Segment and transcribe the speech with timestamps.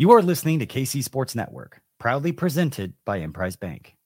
[0.00, 3.96] You are listening to KC Sports Network, proudly presented by Emprise Bank.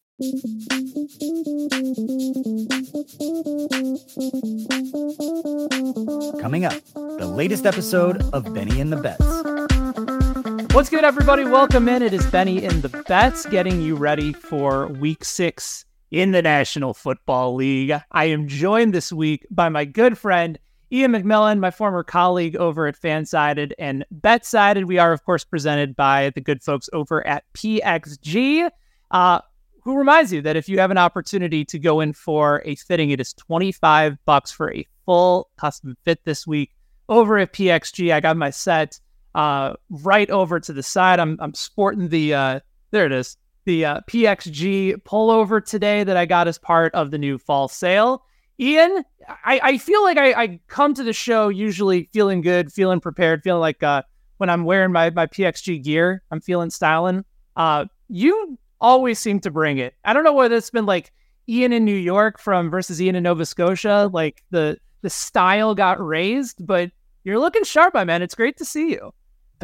[6.40, 10.74] Coming up, the latest episode of Benny and the Bets.
[10.74, 11.44] What's good, everybody?
[11.44, 12.02] Welcome in.
[12.02, 16.92] It is Benny and the Bets getting you ready for week six in the National
[16.92, 17.94] Football League.
[18.10, 20.58] I am joined this week by my good friend,
[20.94, 24.84] Iain MacMillan, my former colleague over at Fansided and BetSided.
[24.84, 28.70] We are, of course, presented by the good folks over at PXG.
[29.10, 29.40] Uh,
[29.82, 33.10] who reminds you that if you have an opportunity to go in for a fitting,
[33.10, 36.70] it is 25 bucks for a full custom fit this week
[37.08, 38.12] over at PXG.
[38.12, 39.00] I got my set
[39.34, 41.18] uh, right over to the side.
[41.18, 42.60] I'm, I'm sporting the, uh,
[42.92, 47.18] there it is, the uh, PXG pullover today that I got as part of the
[47.18, 48.24] new fall sale.
[48.60, 49.04] Iain,
[49.44, 53.42] I, I feel like I, I come to the show usually feeling good, feeling prepared,
[53.42, 54.02] feeling like uh,
[54.38, 57.24] when I'm wearing my, my PXG gear, I'm feeling styling.
[57.56, 59.94] Uh, you always seem to bring it.
[60.04, 61.12] I don't know whether it's been like
[61.48, 66.04] Iain in New York from versus Iain in Nova Scotia, like the the style got
[66.04, 66.90] raised, but
[67.24, 68.22] you're looking sharp, my man.
[68.22, 69.12] It's great to see you.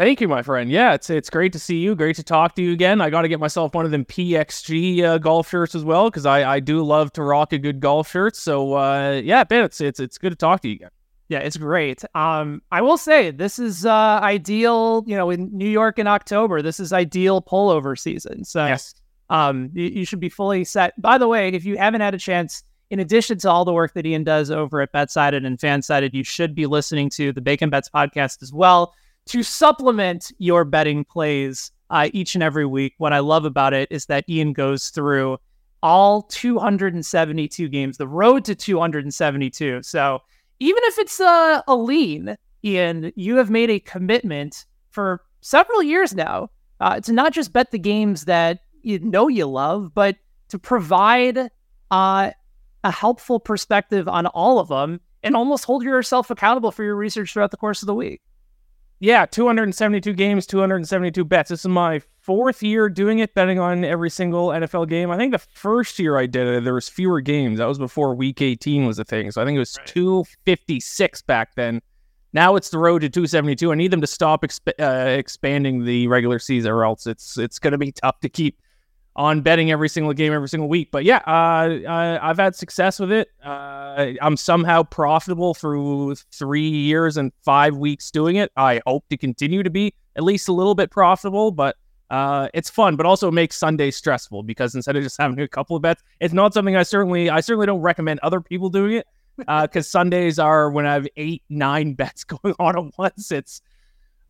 [0.00, 0.70] Thank you, my friend.
[0.70, 1.94] Yeah, it's it's great to see you.
[1.94, 3.02] Great to talk to you again.
[3.02, 6.24] I got to get myself one of them PXG uh, golf shirts as well because
[6.24, 8.34] I, I do love to rock a good golf shirt.
[8.34, 10.88] So uh, yeah, Ben, it's it's it's good to talk to you again.
[11.28, 12.02] Yeah, it's great.
[12.14, 15.04] Um, I will say this is uh, ideal.
[15.06, 18.42] You know, in New York in October, this is ideal pullover season.
[18.44, 18.94] So yes,
[19.28, 20.98] um, you, you should be fully set.
[20.98, 23.92] By the way, if you haven't had a chance, in addition to all the work
[23.92, 27.68] that Iain does over at BetSided and FanSided, you should be listening to the Bacon
[27.68, 28.94] Bets podcast as well
[29.26, 32.94] to supplement your betting plays uh, each and every week.
[32.98, 35.38] What I love about it is that Iain goes through
[35.82, 39.82] all 272 games, the road to 272.
[39.82, 40.20] So
[40.58, 46.14] even if it's a, a lean, Iain, you have made a commitment for several years
[46.14, 50.16] now uh, to not just bet the games that you know you love, but
[50.48, 51.50] to provide
[51.90, 52.30] uh,
[52.84, 57.32] a helpful perspective on all of them and almost hold yourself accountable for your research
[57.32, 58.22] throughout the course of the week.
[59.02, 61.48] Yeah, 272 games, 272 bets.
[61.48, 65.10] This is my fourth year doing it, betting on every single NFL game.
[65.10, 67.58] I think the first year I did it, there was fewer games.
[67.58, 69.30] That was before Week 18 was a thing.
[69.30, 69.86] So I think it was right.
[69.86, 71.80] 256 back then.
[72.34, 73.72] Now it's the road to 272.
[73.72, 77.58] I need them to stop exp- uh, expanding the regular season, or else it's it's
[77.58, 78.60] going to be tough to keep
[79.16, 80.90] on betting every single game every single week.
[80.90, 83.28] But yeah, uh, uh I've had success with it.
[83.44, 88.52] Uh, I'm somehow profitable through three years and five weeks doing it.
[88.56, 91.76] I hope to continue to be at least a little bit profitable, but
[92.10, 95.76] uh, it's fun, but also makes Sunday stressful because instead of just having a couple
[95.76, 99.06] of bets, it's not something I certainly I certainly don't recommend other people doing it
[99.36, 103.30] because uh, Sundays are when I have eight nine bets going on at once.
[103.30, 103.62] It's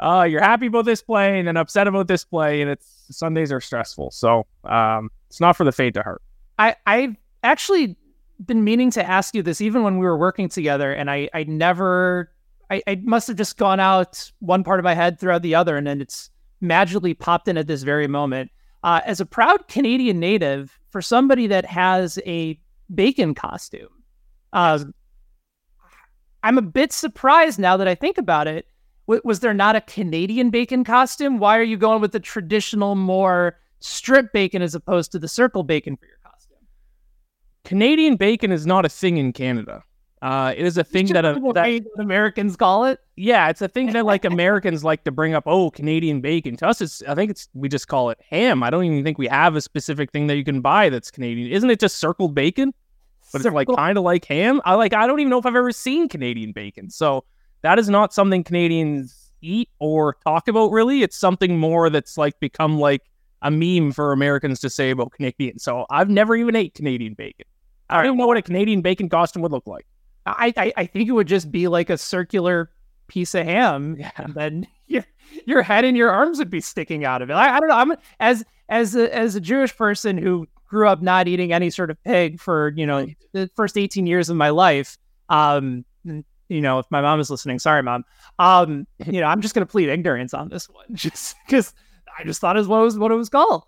[0.01, 3.53] uh, you're happy about this play and then upset about this play, and it's Sundays
[3.53, 4.11] are stressful.
[4.11, 6.23] So um, it's not for the faint of heart.
[6.59, 7.97] I I've actually
[8.45, 11.45] been meaning to ask you this even when we were working together, and I I
[11.45, 12.33] never
[12.71, 15.77] I, I must have just gone out one part of my head throughout the other,
[15.77, 16.31] and then it's
[16.63, 18.51] magically popped in at this very moment.
[18.83, 22.59] Uh, as a proud Canadian native, for somebody that has a
[22.95, 23.89] bacon costume,
[24.55, 24.83] uh,
[26.43, 28.67] I'm a bit surprised now that I think about it
[29.11, 31.39] w- was there not a Canadian bacon costume?
[31.39, 35.63] Why are you going with the traditional, more strip bacon as opposed to the circle
[35.63, 36.59] bacon for your costume?
[37.65, 39.83] Canadian bacon is not a thing in Canada.
[40.23, 43.01] Uh, it is a thing that, uh, that Americans call it.
[43.17, 45.45] Yeah, it's a thing that like Americans like to bring up.
[45.47, 46.57] Oh, Canadian bacon.
[46.59, 48.63] To us, it's I think it's we just call it ham.
[48.63, 51.51] I don't even think we have a specific thing that you can buy that's Canadian.
[51.51, 52.75] Isn't it just circled bacon?
[53.33, 53.61] But Circle.
[53.61, 54.61] it's like kind of like ham.
[54.67, 56.91] I like I don't even know if I've ever seen Canadian bacon.
[56.91, 57.25] So
[57.63, 61.03] that is not something Canadians eat or talk about really.
[61.03, 63.03] It's something more that's like become like
[63.43, 65.59] a meme for Americans to say about Canadian.
[65.59, 67.47] So I've never even ate Canadian bacon.
[67.89, 69.87] I don't even know what a Canadian bacon costume would look like.
[70.27, 72.71] I, I, I think it would just be like a circular
[73.09, 74.11] piece of ham, yeah.
[74.17, 75.05] and then your
[75.47, 77.35] your head and your arms would be sticking out of it.
[77.35, 77.77] I, I don't know.
[77.77, 81.91] I'm as as a, as a Jewish person who grew up not eating any sort
[81.91, 84.97] of pig for you know the first 18 years of my life.
[85.29, 85.85] Um,
[86.51, 88.05] you know, if my mom is listening, sorry, mom.
[88.39, 91.73] Um, you know, I'm just going to plead ignorance on this one, just because
[92.19, 93.65] I just thought it was what it was what it was called.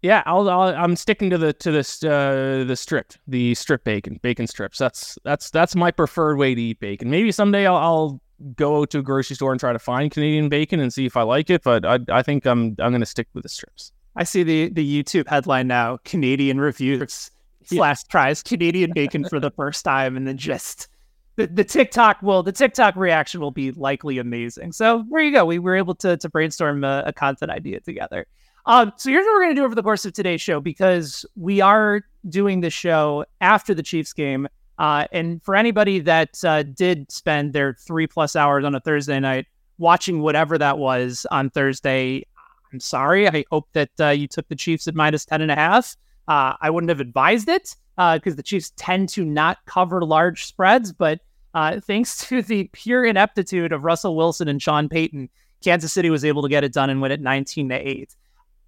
[0.00, 4.18] Yeah, I'll, i am sticking to the to this uh, the strip, the strip bacon,
[4.22, 4.78] bacon strips.
[4.78, 7.08] That's that's that's my preferred way to eat bacon.
[7.08, 8.20] Maybe someday I'll, I'll
[8.56, 11.22] go to a grocery store and try to find Canadian bacon and see if I
[11.22, 11.62] like it.
[11.62, 13.92] But I I think I'm I'm going to stick with the strips.
[14.16, 17.30] I see the the YouTube headline now: Canadian reviews
[17.64, 20.88] slash tries Canadian bacon for the first time, and then just
[21.36, 24.72] the, the TikTok will the TikTok reaction will be likely amazing.
[24.72, 25.44] So there you go.
[25.44, 28.26] We were able to to brainstorm a, a content idea together.
[28.66, 31.26] Um, so here's what we're going to do over the course of today's show because
[31.34, 34.48] we are doing the show after the Chiefs game.
[34.78, 39.18] Uh, and for anybody that uh, did spend their three plus hours on a Thursday
[39.18, 39.46] night
[39.78, 42.24] watching whatever that was on Thursday,
[42.72, 43.28] I'm sorry.
[43.28, 45.96] I hope that uh, you took the Chiefs at minus 10 and a half.
[46.28, 50.44] Uh, I wouldn't have advised it because uh, the Chiefs tend to not cover large
[50.46, 50.92] spreads.
[50.92, 51.20] But
[51.54, 55.28] uh, thanks to the pure ineptitude of Russell Wilson and Sean Payton,
[55.62, 58.16] Kansas City was able to get it done and win it 19 to 8.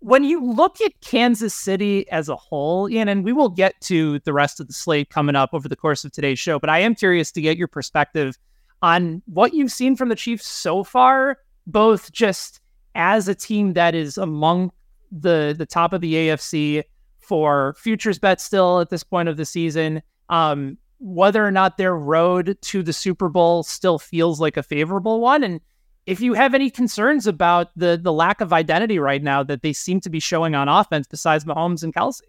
[0.00, 4.18] When you look at Kansas City as a whole, Iain, and we will get to
[4.20, 6.80] the rest of the slate coming up over the course of today's show, but I
[6.80, 8.36] am curious to get your perspective
[8.82, 12.60] on what you've seen from the Chiefs so far, both just
[12.94, 14.70] as a team that is among
[15.10, 16.82] the the top of the AFC
[17.24, 20.02] for futures bets still at this point of the season.
[20.28, 25.20] Um, whether or not their road to the Super Bowl still feels like a favorable
[25.20, 25.60] one, and
[26.06, 29.72] if you have any concerns about the the lack of identity right now that they
[29.72, 32.20] seem to be showing on offense, besides Mahomes and Kelce.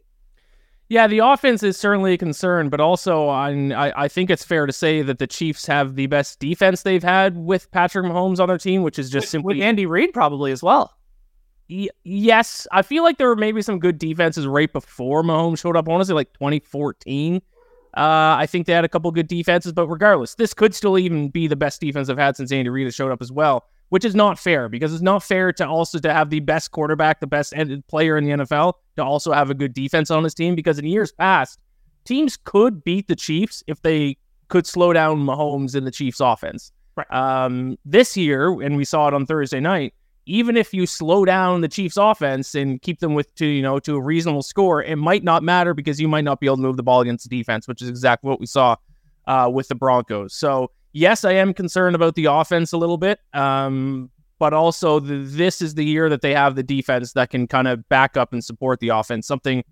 [0.87, 4.73] Yeah, the offense is certainly a concern, but also I, I think it's fair to
[4.73, 8.59] say that the Chiefs have the best defense they've had with Patrick Mahomes on their
[8.59, 10.94] team, which is just with, simply with Andy Reid probably as well.
[11.69, 15.75] Y- yes, I feel like there were maybe some good defenses right before Mahomes showed
[15.75, 15.87] up.
[15.87, 17.41] I want to say like 2014.
[17.97, 21.29] Uh, I think they had a couple good defenses, but regardless, this could still even
[21.29, 24.03] be the best defense I've had since Andy Reid has showed up as well, which
[24.03, 27.27] is not fair because it's not fair to also to have the best quarterback, the
[27.27, 27.53] best
[27.87, 30.55] player in the NFL, to also have a good defense on his team.
[30.55, 31.57] Because in years past,
[32.03, 34.17] teams could beat the Chiefs if they
[34.49, 36.73] could slow down Mahomes in the Chiefs' offense.
[36.97, 37.11] Right.
[37.11, 39.93] Um, this year, and we saw it on Thursday night
[40.25, 43.79] even if you slow down the Chiefs offense and keep them with to you know
[43.79, 46.61] to a reasonable score, it might not matter because you might not be able to
[46.61, 48.75] move the ball against the defense, which is exactly what we saw
[49.27, 50.33] uh, with the Broncos.
[50.33, 55.17] So yes, I am concerned about the offense a little bit, um, but also the,
[55.17, 58.33] this is the year that they have the defense that can kind of back up
[58.33, 59.27] and support the offense.
[59.27, 59.63] Something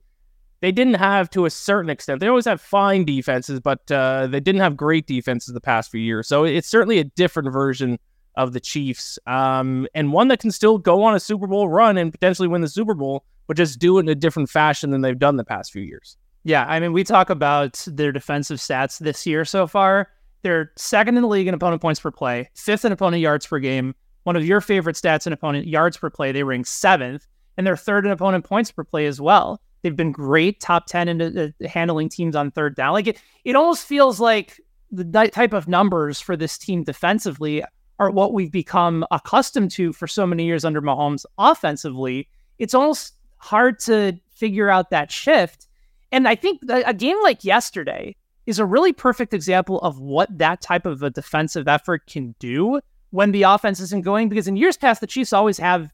[0.61, 2.21] they didn't have to a certain extent.
[2.21, 5.99] They always have fine defenses, but uh, they didn't have great defenses the past few
[5.99, 6.27] years.
[6.27, 7.99] So it's certainly a different version
[8.35, 11.97] of the Chiefs, um, and one that can still go on a Super Bowl run
[11.97, 15.01] and potentially win the Super Bowl, but just do it in a different fashion than
[15.01, 16.17] they've done the past few years.
[16.43, 20.09] Yeah, I mean, we talk about their defensive stats this year so far.
[20.41, 23.59] They're second in the league in opponent points per play, fifth in opponent yards per
[23.59, 23.95] game.
[24.23, 27.25] One of your favorite stats in opponent yards per play, they rank seventh,
[27.57, 29.61] and they're third in opponent points per play as well.
[29.83, 32.93] They've been great, top ten in uh, handling teams on third down.
[32.93, 34.59] Like it, it almost feels like
[34.91, 37.63] the type of numbers for this team defensively
[37.99, 42.27] are what we've become accustomed to for so many years under Mahomes offensively,
[42.59, 45.67] it's almost hard to figure out that shift.
[46.11, 50.61] And I think a game like yesterday is a really perfect example of what that
[50.61, 52.79] type of a defensive effort can do
[53.11, 54.29] when the offense isn't going.
[54.29, 55.91] Because in years past, the Chiefs always have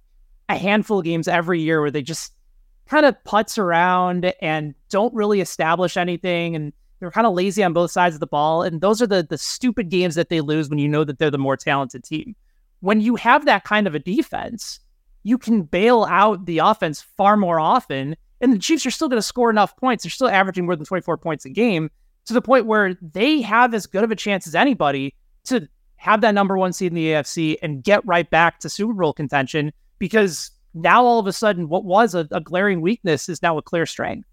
[0.48, 2.34] a handful of games every year where they just
[2.88, 6.56] kind of putz around and don't really establish anything.
[6.56, 8.64] And they're kind of lazy on both sides of the ball.
[8.64, 11.32] And those are the the stupid games that they lose when you know that they're
[11.32, 12.36] the more talented team.
[12.82, 14.80] When you have that kind of a defense,
[15.24, 18.16] you can bail out the offense far more often.
[18.42, 20.04] And the Chiefs are still going to score enough points.
[20.04, 21.90] They're still averaging more than 24 points a game
[22.26, 25.16] to the point where they have as good of a chance as anybody
[25.46, 25.68] to
[25.98, 29.12] have that number one seed in the AFC and get right back to Super Bowl
[29.12, 33.58] contention because now all of a sudden what was a, a glaring weakness is now
[33.58, 34.28] a clear strength.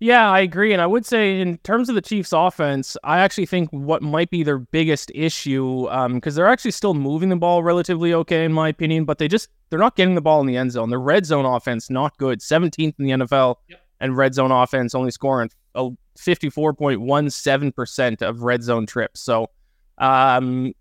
[0.00, 0.72] Yeah, I agree.
[0.72, 4.30] And I would say, in terms of the Chiefs' offense, I actually think what might
[4.30, 8.52] be their biggest issue, because um, they're actually still moving the ball relatively okay, in
[8.52, 10.90] my opinion, but they just they're not getting the ball in the end zone.
[10.90, 13.80] Their red zone offense not good, 17th in the NFL, yep.
[13.98, 19.20] and red zone offense only scoring a 54.17% of red zone trips.
[19.20, 19.50] So,
[19.98, 20.74] um,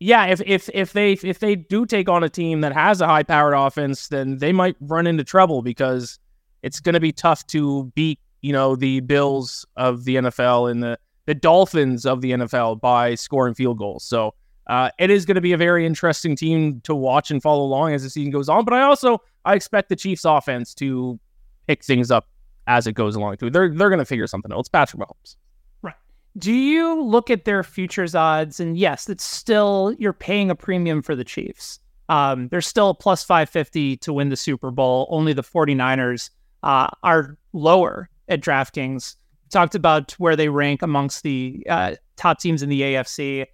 [0.00, 3.06] yeah, if if if they if they do take on a team that has a
[3.06, 6.18] high powered offense, then they might run into trouble because
[6.62, 10.80] it's going to be tough to beat you know, the Bills of the NFL and
[10.80, 14.04] the, the Dolphins of the NFL by scoring field goals.
[14.04, 14.34] So
[14.68, 17.94] uh, it is going to be a very interesting team to watch and follow along
[17.94, 18.64] as the season goes on.
[18.64, 21.18] But I also I expect the Chiefs offense to
[21.66, 22.28] pick things up
[22.68, 23.50] as it goes along too.
[23.50, 24.60] They're they're going to figure something out.
[24.60, 25.34] It's Patrick Mahomes.
[25.82, 25.96] Right.
[26.38, 31.02] Do you look at their futures odds and yes, it's still you're paying a premium
[31.02, 31.80] for the Chiefs.
[32.08, 35.08] Um, they're still plus 550 to win the Super Bowl.
[35.10, 36.30] Only the 49ers
[36.62, 39.16] uh, are lower at DraftKings.
[39.50, 43.46] Talked about where they rank amongst the uh, top teams in the AFC.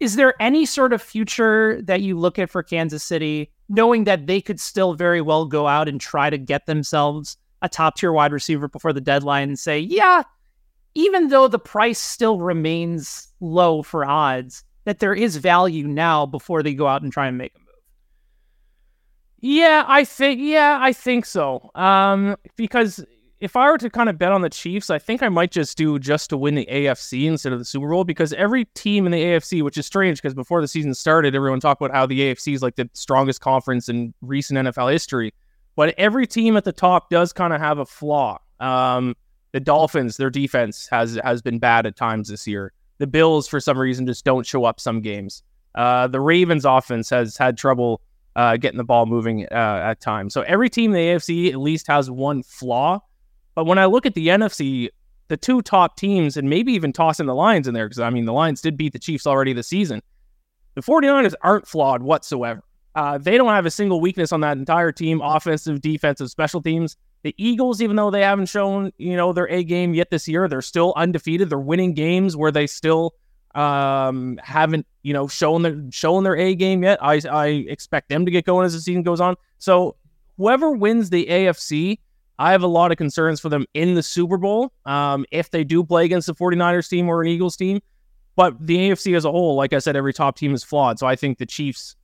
[0.00, 4.26] Is there any sort of future that you look at for Kansas City, knowing that
[4.26, 8.12] they could still very well go out and try to get themselves a top tier
[8.12, 10.22] wide receiver before the deadline and say, yeah,
[10.94, 16.62] even though the price still remains low for odds, that there is value now before
[16.62, 17.68] they go out and try and make a move.
[19.40, 21.70] Yeah, I think yeah, I think so.
[21.74, 23.04] Um, because
[23.40, 25.78] if I were to kind of bet on the Chiefs, I think I might just
[25.78, 29.12] do just to win the AFC instead of the Super Bowl because every team in
[29.12, 32.18] the AFC, which is strange because before the season started, everyone talked about how the
[32.20, 35.32] AFC is like the strongest conference in recent NFL history.
[35.76, 38.38] But every team at the top does kind of have a flaw.
[38.58, 39.14] Um,
[39.52, 42.72] the Dolphins, their defense has has been bad at times this year.
[42.98, 45.44] The Bills, for some reason, just don't show up some games.
[45.76, 48.00] Uh, the Ravens offense has had trouble
[48.34, 50.34] uh, getting the ball moving uh, at times.
[50.34, 53.00] So every team in the AFC at least has one flaw.
[53.58, 54.88] But when I look at the NFC,
[55.26, 58.24] the two top teams, and maybe even tossing the Lions in there, because I mean,
[58.24, 60.00] the Lions did beat the Chiefs already this season.
[60.76, 62.62] The 49ers aren't flawed whatsoever.
[62.94, 66.96] Uh, they don't have a single weakness on that entire team offensive, defensive, special teams.
[67.24, 70.46] The Eagles, even though they haven't shown, you know, their A game yet this year,
[70.46, 71.50] they're still undefeated.
[71.50, 73.16] They're winning games where they still
[73.56, 77.02] um, haven't you know shown their shown their A game yet.
[77.02, 79.34] I I expect them to get going as the season goes on.
[79.58, 79.96] So
[80.36, 81.98] whoever wins the AFC,
[82.38, 84.72] I have a lot of concerns for them in the Super Bowl.
[84.86, 87.80] Um, if they do play against the 49ers team or an Eagles team,
[88.36, 90.98] but the AFC as a whole, like I said, every top team is flawed.
[90.98, 91.96] So I think the Chiefs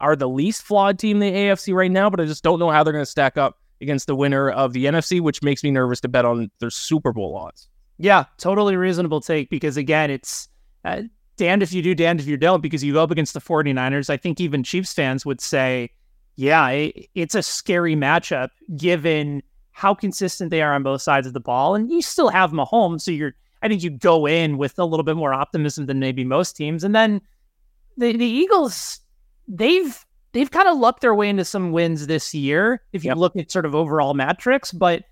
[0.00, 2.70] are the least flawed team in the AFC right now, but I just don't know
[2.70, 5.70] how they're going to stack up against the winner of the NFC, which makes me
[5.70, 7.68] nervous to bet on their Super Bowl odds.
[7.98, 10.48] Yeah, totally reasonable take because again, it's
[10.84, 11.02] uh,
[11.36, 14.08] damned if you do, damned if you don't, because you go up against the 49ers.
[14.08, 15.90] I think even Chiefs fans would say,
[16.36, 21.32] yeah, it, it's a scary matchup given how consistent they are on both sides of
[21.32, 21.74] the ball.
[21.74, 23.02] And you still have Mahomes.
[23.02, 26.24] So you're, I think you go in with a little bit more optimism than maybe
[26.24, 26.84] most teams.
[26.84, 27.20] And then
[27.96, 29.00] the, the Eagles,
[29.48, 33.16] they've, they've kind of lucked their way into some wins this year if you yep.
[33.18, 35.04] look at sort of overall metrics, but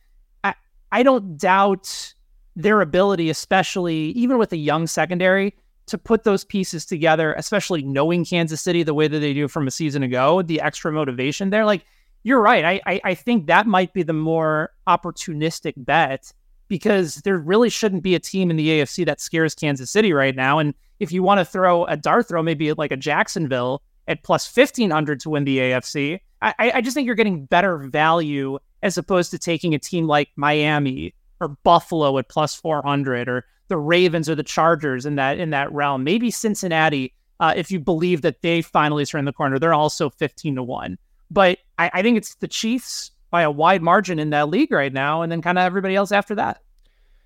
[0.45, 0.55] I,
[0.93, 2.15] I don't doubt
[2.57, 5.55] their ability, especially even with a young secondary,
[5.87, 9.67] to put those pieces together, especially knowing Kansas City the way that they do from
[9.67, 11.65] a season ago, the extra motivation there.
[11.65, 11.85] Like
[12.23, 12.65] you're right.
[12.65, 16.33] I, I, I think that might be the more opportunistic bet
[16.69, 20.37] because there really shouldn't be a team in the AFC that scares Kansas City right
[20.37, 20.59] now.
[20.59, 24.55] And if you want to throw a dart throw, maybe like a Jacksonville at plus
[24.55, 29.31] 1500 to win the AFC, I, I just think you're getting better value as opposed
[29.33, 34.35] to taking a team like Miami or Buffalo at plus 400 or the Ravens or
[34.35, 36.05] the Chargers in that in that realm.
[36.05, 40.57] Maybe Cincinnati, uh, if you believe that they finally turn the corner, they're also 15
[40.57, 40.99] to 1.
[41.31, 44.93] But I, I think it's the Chiefs by a wide margin in that league right
[44.93, 46.63] now, and then kind of everybody else after that.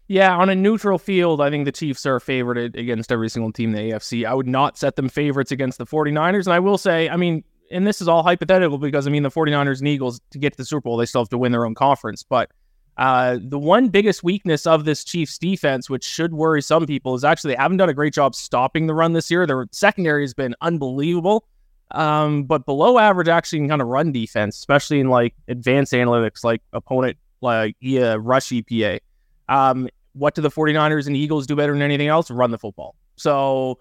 [0.08, 3.74] Yeah, on a neutral field, I think the Chiefs are favored against every single team
[3.74, 4.26] in the AFC.
[4.26, 6.44] I would not set them favorites against the 49ers.
[6.46, 9.30] And I will say, I mean, and this is all hypothetical because, I mean, the
[9.30, 11.64] 49ers and Eagles, to get to the Super Bowl, they still have to win their
[11.64, 12.22] own conference.
[12.22, 12.50] But
[12.98, 17.24] uh, the one biggest weakness of this Chiefs defense, which should worry some people, is
[17.24, 19.46] actually they haven't done a great job stopping the run this year.
[19.46, 21.46] Their secondary has been unbelievable,
[21.92, 26.44] um, but below average actually in kind of run defense, especially in like advanced analytics
[26.44, 29.00] like opponent like yeah, rush EPA.
[29.48, 32.30] Um, what do the 49ers and Eagles do better than anything else?
[32.30, 32.96] Run the football.
[33.16, 33.78] So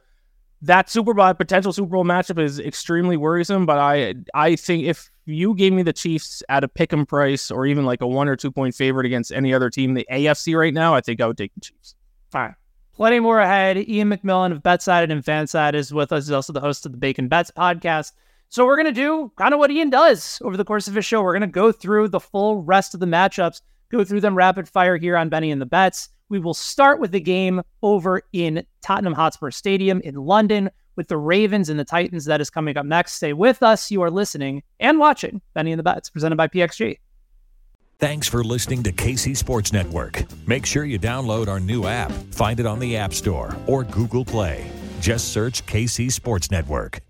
[0.62, 3.66] that Super Bowl potential Super Bowl matchup is extremely worrisome.
[3.66, 7.52] But I I think if you gave me the Chiefs at a pick 'em price
[7.52, 10.58] or even like a one or two point favorite against any other team the AFC
[10.58, 11.96] right now, I think I would take the Chiefs.
[12.34, 12.54] Right.
[13.02, 13.78] Plenty more ahead.
[13.78, 16.28] Iain MacMillan of BetSided and FanSided is with us.
[16.28, 18.12] He's also the host of the Bacon Bets podcast.
[18.50, 21.04] So we're going to do kind of what Iain does over the course of his
[21.04, 21.24] show.
[21.24, 24.70] We're going to go through the full rest of the matchups, go through them rapid
[24.70, 26.10] fire here on Benny and the Bets.
[26.30, 31.18] We will start with the game over in Tottenham Hotspur Stadium in London with the
[31.18, 32.26] Ravens and the Titans.
[32.26, 33.14] That is coming up next.
[33.14, 33.90] Stay with us.
[33.90, 37.00] You are listening and watching Benny and the Bets, presented by PXG.
[38.02, 40.24] Thanks for listening to KC Sports Network.
[40.48, 42.12] Make sure you download our new app.
[42.32, 44.72] Find it on the App Store or Google Play.
[45.00, 47.02] Just search KC Sports Network.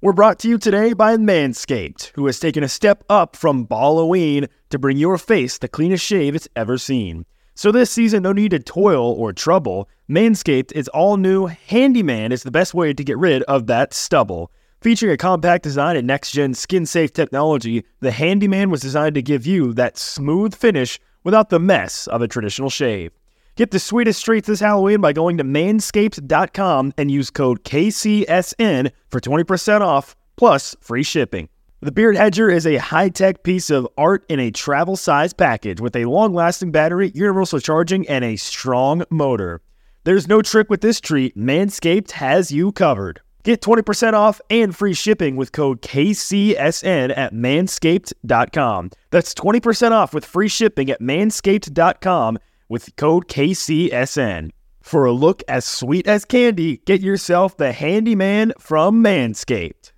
[0.00, 4.48] We're brought to you today by Manscaped, who has taken a step up from Halloween
[4.70, 7.24] to bring your face the cleanest shave it's ever seen.
[7.54, 9.88] So this season, no need to toil or trouble.
[10.10, 11.46] Manscaped is all new.
[11.46, 14.50] Handyman is the best way to get rid of that stubble.
[14.84, 19.22] Featuring a compact design and next gen skin safe technology, the Handyman was designed to
[19.22, 23.10] give you that smooth finish without the mess of a traditional shave.
[23.56, 29.20] Get the sweetest treats this Halloween by going to manscaped.com and use code KCSN for
[29.20, 31.48] 20% off plus free shipping.
[31.80, 35.80] The Beard Hedger is a high tech piece of art in a travel size package
[35.80, 39.62] with a long lasting battery, universal charging, and a strong motor.
[40.04, 43.22] There's no trick with this treat, Manscaped has you covered.
[43.44, 48.90] Get 20% off and free shipping with code KCSN at manscaped.com.
[49.10, 52.38] That's 20% off with free shipping at manscaped.com.
[52.70, 54.50] with code KCSN.
[54.80, 59.92] For a look as sweet as candy, get yourself the handyman from Manscaped.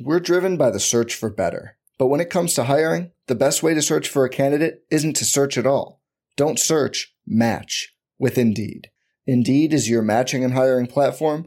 [0.00, 1.76] We're driven by the search for better.
[1.98, 5.16] But when it comes to hiring, the best way to search for a candidate isn't
[5.16, 6.00] to search at all.
[6.36, 8.90] Don't search, match with Indeed.
[9.26, 11.46] Indeed is your matching and hiring platform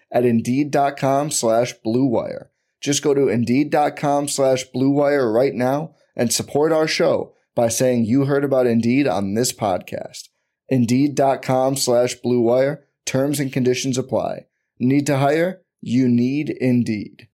[0.11, 2.47] at Indeed.com slash BlueWire.
[2.81, 8.25] Just go to Indeed.com slash BlueWire right now and support our show by saying you
[8.25, 10.29] heard about Indeed on this podcast.
[10.69, 12.79] Indeed.com slash BlueWire.
[13.05, 14.45] Terms and conditions apply.
[14.79, 15.61] Need to hire?
[15.81, 17.27] You need Indeed.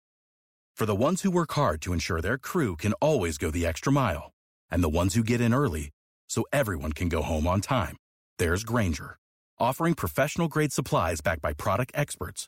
[0.75, 3.91] For the ones who work hard to ensure their crew can always go the extra
[3.91, 4.31] mile,
[4.69, 5.89] and the ones who get in early
[6.29, 7.97] so everyone can go home on time,
[8.37, 9.17] there's Grainger,
[9.59, 12.47] offering professional grade supplies backed by product experts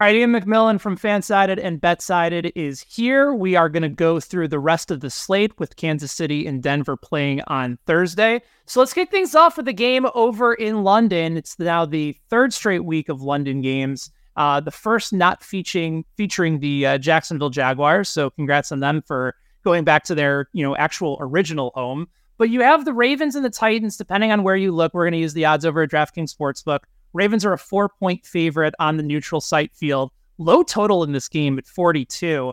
[0.00, 3.34] All right, Iain MacMillan from Fansided and BetSided is here.
[3.34, 6.62] We are going to go through the rest of the slate with Kansas City and
[6.62, 8.40] Denver playing on Thursday.
[8.64, 11.36] So let's kick things off with the game over in London.
[11.36, 14.10] It's now the third straight week of London games.
[14.36, 18.08] Uh, the first not featuring featuring the uh, Jacksonville Jaguars.
[18.08, 22.06] So congrats on them for going back to their you know actual original home.
[22.38, 23.98] But you have the Ravens and the Titans.
[23.98, 26.84] Depending on where you look, we're going to use the odds over at DraftKings Sportsbook.
[27.12, 30.10] Ravens are a four point favorite on the neutral site field.
[30.38, 32.52] Low total in this game at 42.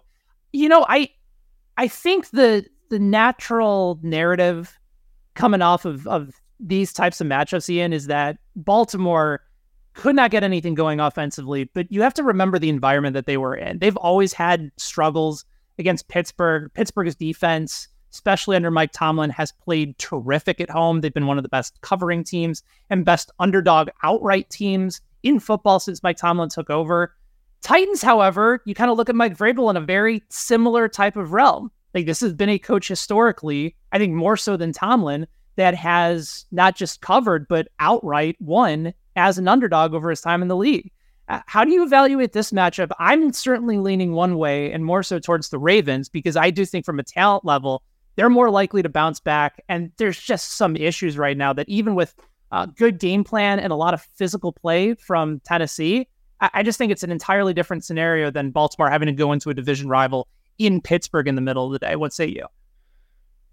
[0.54, 1.10] You know, I
[1.78, 4.78] I think the the natural narrative
[5.36, 9.42] coming off of, of these types of matchups, Iain, is that Baltimore
[9.94, 13.38] could not get anything going offensively, but you have to remember the environment that they
[13.38, 13.80] were in.
[13.80, 15.46] They've always had struggles
[15.80, 16.72] against Pittsburgh.
[16.74, 21.02] Pittsburgh's defense especially under Mike Tomlin, has played terrific at home.
[21.02, 25.80] They've been one of the best covering teams and best underdog outright teams in football
[25.80, 27.16] since Mike Tomlin took over.
[27.62, 31.34] Titans, however, you kind of look at Mike Vrabel in a very similar type of
[31.34, 31.72] realm.
[31.94, 36.46] Like this has been a coach historically, I think more so than Tomlin, that has
[36.52, 40.92] not just covered but outright won as an underdog over his time in the league.
[41.30, 42.92] Uh, how do you evaluate this matchup?
[43.00, 46.86] I'm certainly leaning one way and more so towards the Ravens because I do think
[46.86, 47.84] from a talent level,
[48.18, 49.64] they're more likely to bounce back.
[49.70, 52.14] And there's just some issues right now that even with
[52.52, 56.08] a good game plan and a lot of physical play from Tennessee,
[56.42, 59.50] I, I just think it's an entirely different scenario than Baltimore having to go into
[59.50, 60.28] a division rival
[60.58, 61.96] in Pittsburgh in the middle of the day.
[61.96, 62.48] What say you?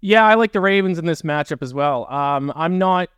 [0.01, 2.11] Yeah, I like the Ravens in this matchup as well.
[2.11, 3.09] Um, I'm not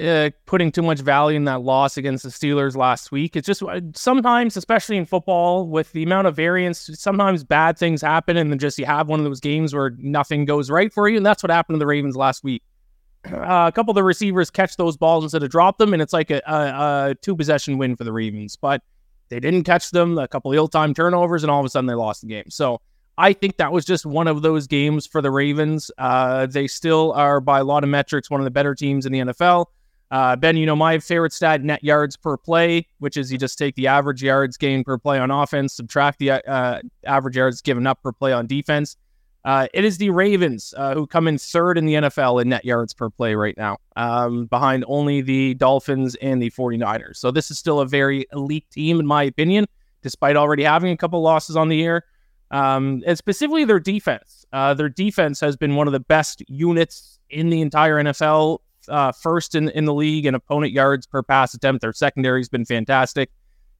[0.00, 3.36] uh, putting too much value in that loss against the Steelers last week.
[3.36, 8.02] It's just uh, sometimes, especially in football, with the amount of variance, sometimes bad things
[8.02, 11.08] happen, and then just you have one of those games where nothing goes right for
[11.08, 12.62] you, and that's what happened to the Ravens last week.
[13.24, 16.12] Uh, a couple of the receivers catch those balls instead of drop them, and it's
[16.12, 18.54] like a, a, a two possession win for the Ravens.
[18.54, 18.82] But
[19.30, 20.18] they didn't catch them.
[20.18, 22.50] A couple of ill timed turnovers, and all of a sudden they lost the game.
[22.50, 22.82] So
[23.16, 25.90] I think that was just one of those games for the Ravens.
[25.98, 29.12] Uh, they still are, by a lot of metrics, one of the better teams in
[29.12, 29.66] the NFL.
[30.10, 33.58] Uh, ben, you know, my favorite stat, net yards per play, which is you just
[33.58, 37.86] take the average yards gained per play on offense, subtract the uh, average yards given
[37.86, 38.96] up per play on defense.
[39.44, 42.64] Uh, it is the Ravens uh, who come in third in the NFL in net
[42.64, 47.16] yards per play right now, um, behind only the Dolphins and the 49ers.
[47.16, 49.66] So this is still a very elite team, in my opinion,
[50.02, 52.04] despite already having a couple losses on the year.
[52.50, 54.46] Um, and specifically their defense.
[54.52, 59.12] Uh, their defense has been one of the best units in the entire NFL uh,
[59.12, 61.82] first in, in the league in opponent yards per pass attempt.
[61.82, 63.30] Their secondary has been fantastic.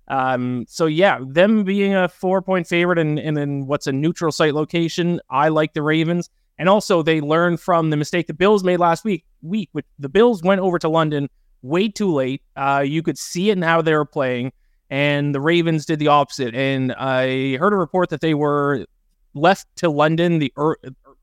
[0.08, 4.32] Um, so yeah, them being a four point favorite and in, in what's a neutral
[4.32, 6.28] site location, I like the Ravens.
[6.58, 9.24] And also they learned from the mistake the Bills made last week.
[9.42, 11.28] Week the Bills went over to London
[11.62, 12.42] way too late.
[12.56, 14.52] Uh, you could see it in how they were playing,
[14.90, 16.54] and the Ravens did the opposite.
[16.54, 18.86] And I heard a report that they were
[19.34, 20.78] left to London the er-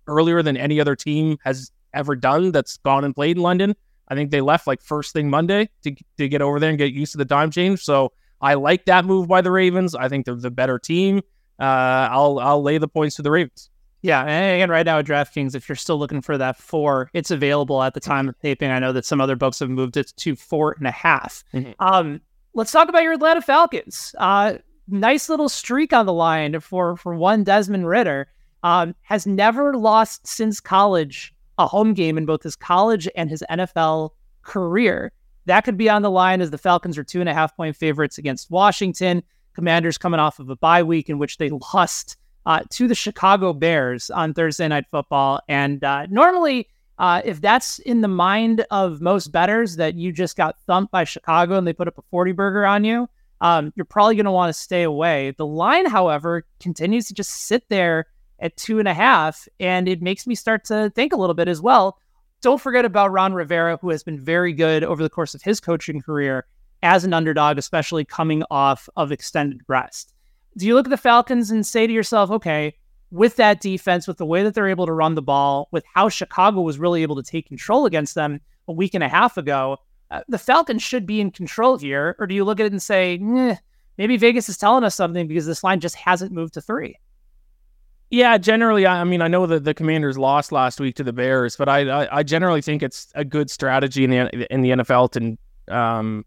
[0.07, 3.75] earlier than any other team has ever done that's gone and played in London.
[4.08, 6.91] I think they left like first thing Monday to, to get over there and get
[6.91, 7.82] used to the time change.
[7.82, 9.95] So I like that move by the Ravens.
[9.95, 11.21] I think they're the better team.
[11.60, 13.69] Uh, I'll I'll lay the points to the Ravens.
[14.01, 17.30] Yeah, and again, right now at DraftKings, if you're still looking for that four, it's
[17.30, 18.71] available at the time of taping.
[18.71, 21.43] I know that some other books have moved it to four and a half.
[21.54, 21.75] Mhm.
[21.77, 22.19] Um,
[22.56, 24.15] let's talk about your Atlanta Falcons.
[24.17, 24.56] Uh,
[24.88, 28.27] nice little streak on the line for for one Desmond Ridder.
[28.63, 33.43] Um, has never lost since college a home game in both his college and his
[33.50, 35.12] NFL career.
[35.45, 37.76] That could be on the line as the Falcons are two and a half point
[37.76, 39.24] favorites against Washington.
[39.54, 43.54] Commanders coming off of a bye week in which they lost uh, to the Chicago
[43.54, 45.41] Bears on Thursday Night Football.
[45.47, 50.38] And uh, normally, uh, if that's in the mind of most betters that you just
[50.38, 53.10] got thumped by Chicago and they put up a 40 burger on you,
[53.41, 55.34] um, you're probably going to want to stay away.
[55.38, 58.06] The line, however, continues to just sit there
[58.41, 59.47] at two and a half.
[59.60, 61.97] And it makes me start to think a little bit as well.
[62.41, 65.60] Don't forget about Ron Rivera, who has been very good over the course of his
[65.60, 66.45] coaching career
[66.84, 70.13] as an underdog, especially coming off of extended rest.
[70.58, 72.75] Do you look at the Falcons and say to yourself, okay,
[73.12, 76.10] with that defense, with the way that they're able to run the ball, with how
[76.10, 79.77] Chicago was really able to take control against them a week and a half ago,
[80.10, 82.15] uh, the Falcons should be in control here?
[82.19, 83.17] Or do you look at it and say,
[83.97, 86.97] maybe Vegas is telling us something because this line just hasn't moved to three?
[88.12, 91.56] Yeah, generally, I mean, I know that the Commanders lost last week to the Bears,
[91.56, 95.12] but I, I, I generally think it's a good strategy in the in the NFL
[95.13, 96.26] to um,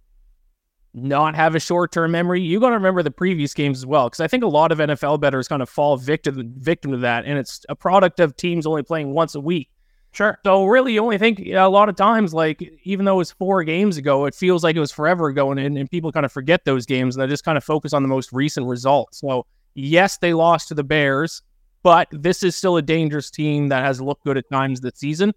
[0.94, 2.40] not have a short term memory.
[2.40, 4.78] You got to remember the previous games as well, because I think a lot of
[4.78, 8.66] NFL bettors kind of fall victim victim to that, and it's a product of teams
[8.66, 9.68] only playing once a week.
[10.12, 10.38] Sure.
[10.46, 13.18] So really, you only think you know, a lot of times, like even though it
[13.18, 16.24] was four games ago, it feels like it was forever ago, and, and people kind
[16.24, 19.18] of forget those games, and they just kind of focus on the most recent results.
[19.18, 19.44] So
[19.74, 21.42] yes, they lost to the Bears,
[21.84, 25.32] but this is still a dangerous team that has looked good at times this season.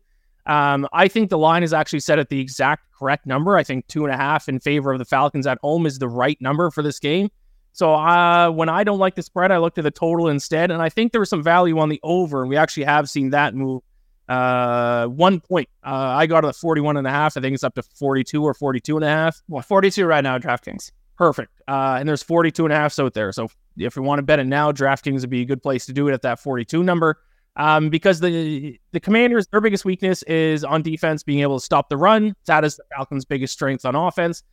[0.48, 3.58] Um, I think the line is actually set at the exact correct number.
[3.58, 6.08] I think two and a half in favor of the Falcons at home is the
[6.08, 7.30] right number for this game.
[7.74, 10.82] So uh, when I don't like the spread, I looked at the total instead, and
[10.82, 13.54] I think there was some value on the over, and we actually have seen that
[13.54, 13.84] move
[14.30, 15.68] uh, one point.
[15.86, 17.36] Uh, I got it at 41 and a half.
[17.36, 19.42] I think it's up to 42 or 42 and a half.
[19.50, 20.92] Well, 42 right now at DraftKings.
[21.17, 21.51] Perfect.
[21.67, 23.32] Uh, and there's 42 and a half out there.
[23.32, 25.93] So if you want to bet it now, DraftKings would be a good place to
[25.93, 27.19] do it at that 42 number.
[27.56, 31.89] Um, because the the Commanders, their biggest weakness is on defense, being able to stop
[31.89, 32.36] the run.
[32.45, 34.43] That is the Falcons' biggest strength on offense.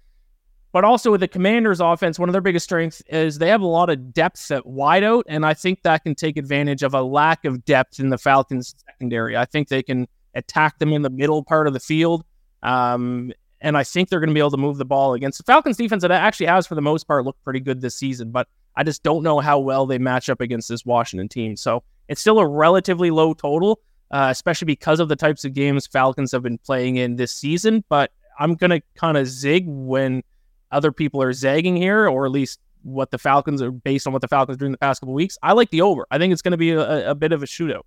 [0.73, 3.67] But also with the Commanders' offense, one of their biggest strengths is they have a
[3.67, 7.45] lot of depth at wideout, and I think that can take advantage of a lack
[7.45, 9.37] of depth in the Falcons' secondary.
[9.37, 12.25] I think they can attack them in the middle part of the field,
[12.63, 13.33] um,
[13.65, 15.79] and I think they're going to be able to move the ball against the Falcons'
[15.79, 18.31] defense that actually has, for the most part, looked pretty good this season.
[18.31, 18.47] But
[18.77, 21.57] I just don't know how well they match up against this Washington team.
[21.57, 25.87] So it's still a relatively low total, uh, especially because of the types of games
[25.87, 27.83] Falcons have been playing in this season.
[27.89, 30.23] But I'm going to kind of zig when
[30.71, 34.21] other people are zagging here, or at least what the Falcons are based on what
[34.21, 35.39] the Falcons are doing the past couple weeks.
[35.43, 36.07] I like the over.
[36.11, 37.85] I think it's going to be a, a bit of a shootout.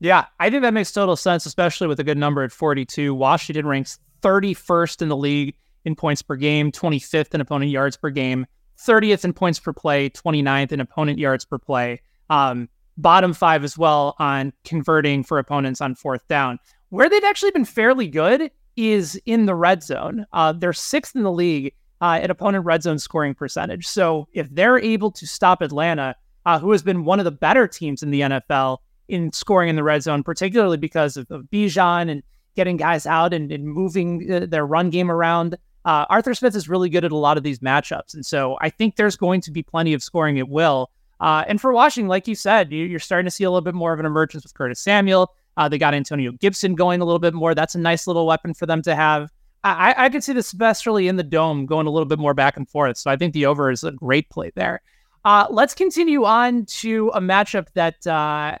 [0.00, 3.14] Yeah, I think that makes total sense, especially with a good number at 42.
[3.14, 5.54] Washington ranks 31st in the league
[5.84, 8.46] in points per game, 25th in opponent yards per game,
[8.78, 12.00] 30th in points per play, 29th in opponent yards per play.
[12.30, 16.58] Um, bottom five as well on converting for opponents on fourth down.
[16.90, 20.26] Where they've actually been fairly good is in the red zone.
[20.32, 23.86] Uh, they're sixth in the league uh, at opponent red zone scoring percentage.
[23.86, 27.66] So if they're able to stop Atlanta, uh, who has been one of the better
[27.66, 32.10] teams in the NFL in scoring in the red zone, particularly because of, of Bijan
[32.10, 32.22] and
[32.54, 35.56] getting guys out and, and moving uh, their run game around.
[35.84, 38.14] Uh, Arthur Smith is really good at a lot of these matchups.
[38.14, 40.90] And so I think there's going to be plenty of scoring at will.
[41.20, 43.74] Uh, and for Washington, like you said, you, are starting to see a little bit
[43.74, 45.32] more of an emergence with Curtis Samuel.
[45.56, 47.54] Uh, they got Antonio Gibson going a little bit more.
[47.54, 49.30] That's a nice little weapon for them to have.
[49.64, 52.56] I, I could see this especially in the dome going a little bit more back
[52.56, 52.96] and forth.
[52.96, 54.82] So I think the over is a great play there.
[55.24, 58.58] Uh, let's continue on to a matchup that uh,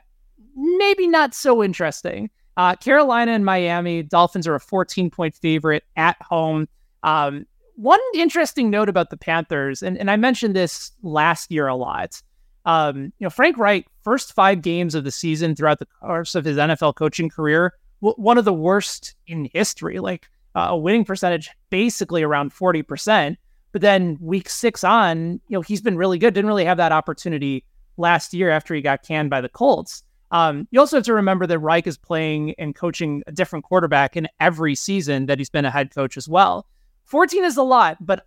[0.54, 2.30] maybe not so interesting.
[2.56, 6.68] Uh, Carolina and Miami Dolphins are a 14 point favorite at home.
[7.02, 11.74] Um, one interesting note about the Panthers, and, and I mentioned this last year a
[11.74, 12.20] lot.
[12.64, 16.44] Um, you know, Frank Reich, first five games of the season throughout the course of
[16.44, 19.98] his NFL coaching career, w- one of the worst in history.
[19.98, 23.36] Like uh, a winning percentage basically around 40%.
[23.72, 26.34] But then week six on, you know, he's been really good.
[26.34, 27.64] Didn't really have that opportunity
[27.96, 30.02] last year after he got canned by the Colts.
[30.32, 34.16] Um, you also have to remember that Reich is playing and coaching a different quarterback
[34.16, 36.66] in every season that he's been a head coach as well.
[37.04, 38.26] 14 is a lot, but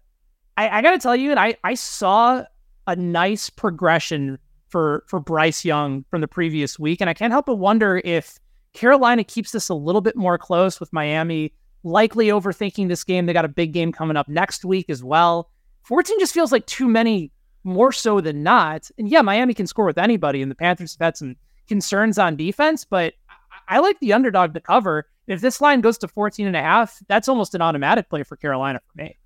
[0.55, 2.43] I, I got to tell you, and I, I saw
[2.87, 4.37] a nice progression
[4.69, 8.39] for for Bryce Young from the previous week, and I can't help but wonder if
[8.73, 13.25] Carolina keeps this a little bit more close with Miami likely overthinking this game.
[13.25, 15.49] They got a big game coming up next week as well.
[15.83, 17.31] 14 just feels like too many
[17.63, 18.89] more so than not.
[18.97, 21.35] And yeah, Miami can score with anybody, and the Panthers have had some
[21.67, 23.13] concerns on defense, but
[23.67, 25.07] I like the underdog to cover.
[25.27, 28.35] If this line goes to 14 and a half, that's almost an automatic play for
[28.35, 29.17] Carolina for me.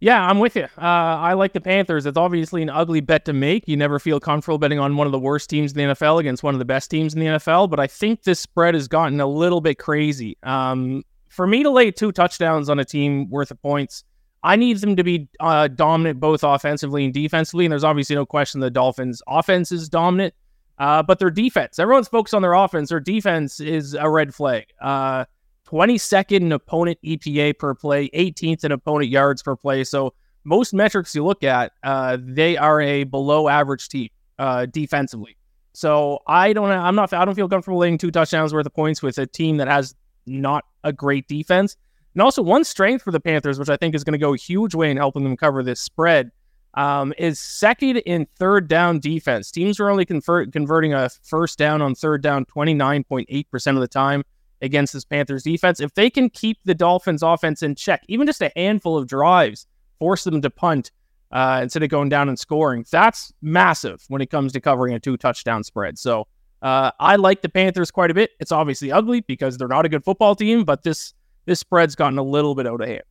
[0.00, 0.64] Yeah, I'm with you.
[0.76, 2.04] Uh, I like the Panthers.
[2.04, 3.66] It's obviously an ugly bet to make.
[3.66, 6.42] You never feel comfortable betting on one of the worst teams in the NFL against
[6.42, 9.18] one of the best teams in the NFL, but I think this spread has gotten
[9.20, 10.36] a little bit crazy.
[10.42, 14.04] Um, for me to lay two touchdowns on a team worth of points,
[14.42, 17.64] I need them to be uh, dominant both offensively and defensively.
[17.64, 20.34] And there's obviously no question the Dolphins' offense is dominant,
[20.78, 22.88] uh, but their defense, everyone's focused on their offense.
[22.88, 24.66] Their defense is a red flag.
[24.80, 25.24] Uh,
[25.68, 29.84] 22nd in opponent EPA per play, 18th in opponent yards per play.
[29.84, 35.36] So most metrics you look at, uh, they are a below average team uh, defensively.
[35.72, 39.02] So I don't, I'm not, I don't feel comfortable laying two touchdowns worth of points
[39.02, 39.94] with a team that has
[40.26, 41.76] not a great defense.
[42.14, 44.36] And also one strength for the Panthers, which I think is going to go a
[44.36, 46.30] huge way in helping them cover this spread,
[46.74, 49.50] um, is second in third down defense.
[49.50, 54.22] Teams are only convert, converting a first down on third down 29.8% of the time
[54.60, 55.80] against this Panthers defense.
[55.80, 59.66] If they can keep the Dolphins offense in check, even just a handful of drives,
[59.98, 60.90] force them to punt
[61.30, 65.00] uh, instead of going down and scoring, that's massive when it comes to covering a
[65.00, 65.98] two touchdown spread.
[65.98, 66.26] So
[66.62, 68.30] uh, I like the Panthers quite a bit.
[68.40, 71.14] It's obviously ugly because they're not a good football team, but this
[71.46, 73.02] this spread's gotten a little bit out of hand.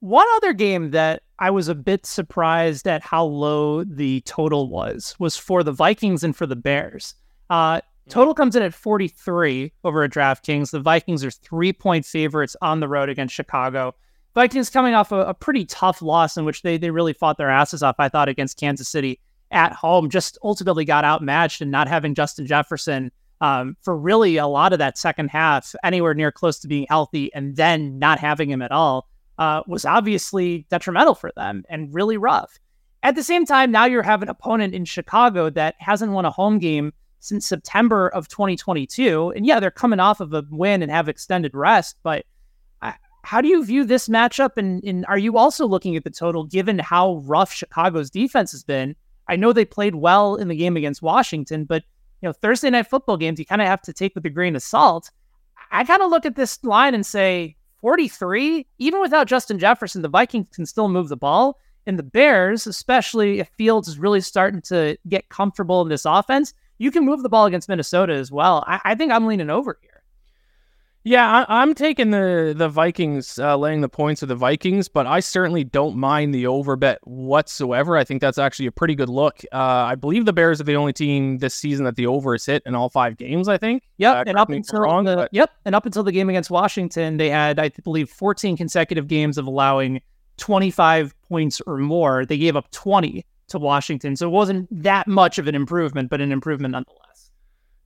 [0.00, 5.14] One other game that I was a bit surprised at how low the total was
[5.18, 7.14] was for the Vikings and for the Bears.
[7.50, 10.70] Uh, Total comes in at 43 over at DraftKings.
[10.70, 13.94] The Vikings are three point favorites on the road against Chicago.
[14.34, 17.50] Vikings coming off a, a, pretty tough loss in which they, they really fought their
[17.50, 20.10] asses off, I thought, against Kansas City at home.
[20.10, 24.78] Just ultimately got outmatched and not having Justin Jefferson um, for really a lot of
[24.78, 28.72] that second half, anywhere near close to being healthy, and then not having him at
[28.72, 32.58] all uh, was obviously detrimental for them and really rough.
[33.02, 36.30] At the same time, now you have an opponent in Chicago that hasn't won a
[36.30, 39.32] home game since September of 2022.
[39.36, 42.26] And yeah, they're coming off of a win and have extended rest, but
[42.82, 44.56] uh, how do you view this matchup?
[44.56, 48.64] And, and are you also looking at the total given how rough Chicago's defense has
[48.64, 48.96] been?
[49.28, 51.84] I know they played well in the game against Washington, but
[52.22, 54.56] you know, Thursday night football games, you kind of have to take with a grain
[54.56, 55.10] of salt.
[55.70, 60.08] I kind of look at this line and say 43, even without Justin Jefferson, the
[60.08, 61.58] Vikings can still move the ball.
[61.86, 66.52] And the Bears, especially if Fields is really starting to get comfortable in this offense,
[66.78, 68.62] you can move the ball against Minnesota as well.
[68.66, 69.97] I, I think I'm leaning over here.
[71.04, 75.06] Yeah, I, am taking the the Vikings, uh, laying the points of the Vikings, but
[75.06, 77.96] I certainly don't mind the over bet whatsoever.
[77.96, 79.40] I think that's actually a pretty good look.
[79.52, 82.44] Uh, I believe the Bears are the only team this season that the over is
[82.44, 83.48] hit in all five games.
[83.48, 83.84] I think.
[83.98, 85.28] Yep, uh, and up until wrong, the, but...
[85.32, 89.38] yep, and up until the game against Washington, they had I believe 14 consecutive games
[89.38, 90.02] of allowing
[90.38, 92.26] 25 points or more.
[92.26, 94.16] They gave up 20 to Washington.
[94.16, 97.27] So it wasn't that much of an improvement, but an improvement nonetheless.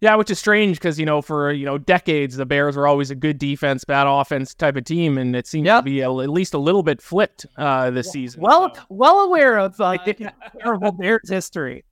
[0.02, 3.12] Yeah, which is strange because you know for you know decades the Bears were always
[3.12, 5.78] a good defense, bad offense type of team, and it seems yep.
[5.78, 8.40] to be a, at least a little bit flipped uh, this season.
[8.40, 8.82] Well, so.
[8.88, 9.96] well aware of uh,
[10.60, 11.84] terrible Bears history.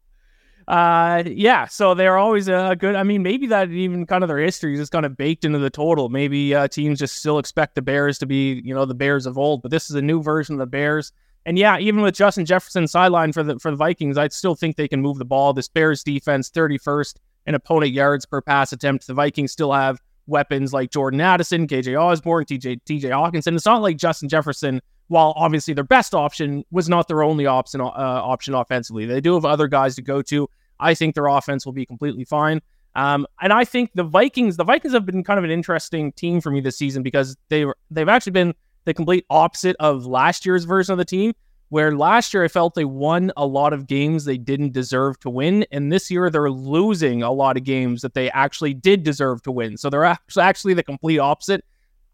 [0.66, 2.96] Uh, yeah, so they're always a good.
[2.96, 5.70] I mean, maybe that even kind of their history is kind of baked into the
[5.70, 6.08] total.
[6.08, 9.38] Maybe uh, teams just still expect the Bears to be, you know, the Bears of
[9.38, 11.12] old, but this is a new version of the Bears.
[11.46, 14.74] And yeah, even with Justin Jefferson sideline for the for the Vikings, I still think
[14.74, 15.52] they can move the ball.
[15.52, 17.14] This Bears defense, 31st
[17.46, 19.06] in opponent yards per pass attempt.
[19.06, 23.54] The Vikings still have weapons like Jordan Addison, KJ Osborn, TJ TJ Hockenson.
[23.54, 27.80] It's not like Justin Jefferson, while obviously their best option, was not their only option
[27.80, 29.06] uh, option offensively.
[29.06, 30.48] They do have other guys to go to.
[30.78, 32.60] I think their offense will be completely fine.
[32.94, 36.40] Um, and I think the Vikings, the Vikings have been kind of an interesting team
[36.40, 40.64] for me this season because they they've actually been the complete opposite of last year's
[40.64, 41.32] version of the team,
[41.70, 45.30] where last year I felt they won a lot of games they didn't deserve to
[45.30, 45.64] win.
[45.70, 49.52] And this year they're losing a lot of games that they actually did deserve to
[49.52, 49.76] win.
[49.76, 51.64] So they're actually the complete opposite.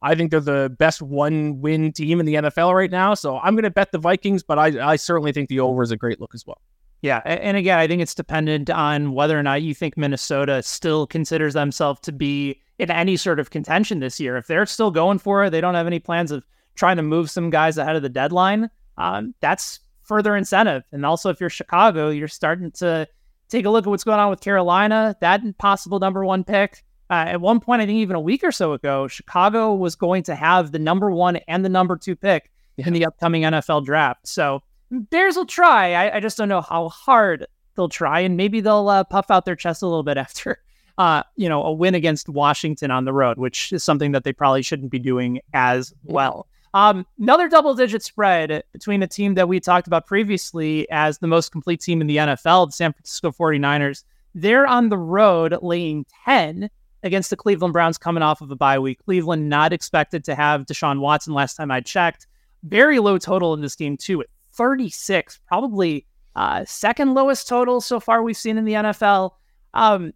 [0.03, 3.14] I think they're the best one win team in the NFL right now.
[3.14, 5.90] So I'm going to bet the Vikings, but I, I certainly think the over is
[5.90, 6.61] a great look as well.
[7.01, 7.23] Yeah.
[7.25, 11.55] And again, I think it's dependent on whether or not you think Minnesota still considers
[11.55, 14.37] themselves to be in any sort of contention this year.
[14.37, 17.31] If they're still going for it, they don't have any plans of trying to move
[17.31, 20.85] some guys ahead of the deadline, um, that's further incentive.
[20.92, 23.09] And also, if you're Chicago, you're starting to
[23.48, 26.85] take a look at what's going on with Carolina, that possible number one pick.
[27.09, 30.24] Uh, at one point, I think even a week or so ago, Chicago was going
[30.24, 32.88] to have the number one and the number two pick yeah.
[32.88, 34.26] in the upcoming NFL draft.
[34.26, 35.92] So Bears will try.
[35.92, 39.44] I, I, just don't know how hard they'll try, and maybe they'll uh, puff out
[39.44, 40.61] their chest a little bit after,
[40.98, 44.32] uh, you know, a win against Washington on the road, which is something that they
[44.32, 46.48] probably shouldn't be doing as well.
[46.74, 51.26] Um, another double digit spread between a team that we talked about previously as the
[51.26, 56.05] most complete team in the NFL, the San Francisco 49ers, They're on the road laying
[56.24, 56.68] 10
[57.02, 59.02] against the Cleveland Browns coming off of a bye week.
[59.05, 62.26] Cleveland not expected to have Deshaun Watson last time I checked.
[62.64, 68.00] Very low total in this game, too, at 36, probably uh, second lowest total so
[68.00, 69.31] far we've seen in the NFL.
[69.72, 70.12] Um,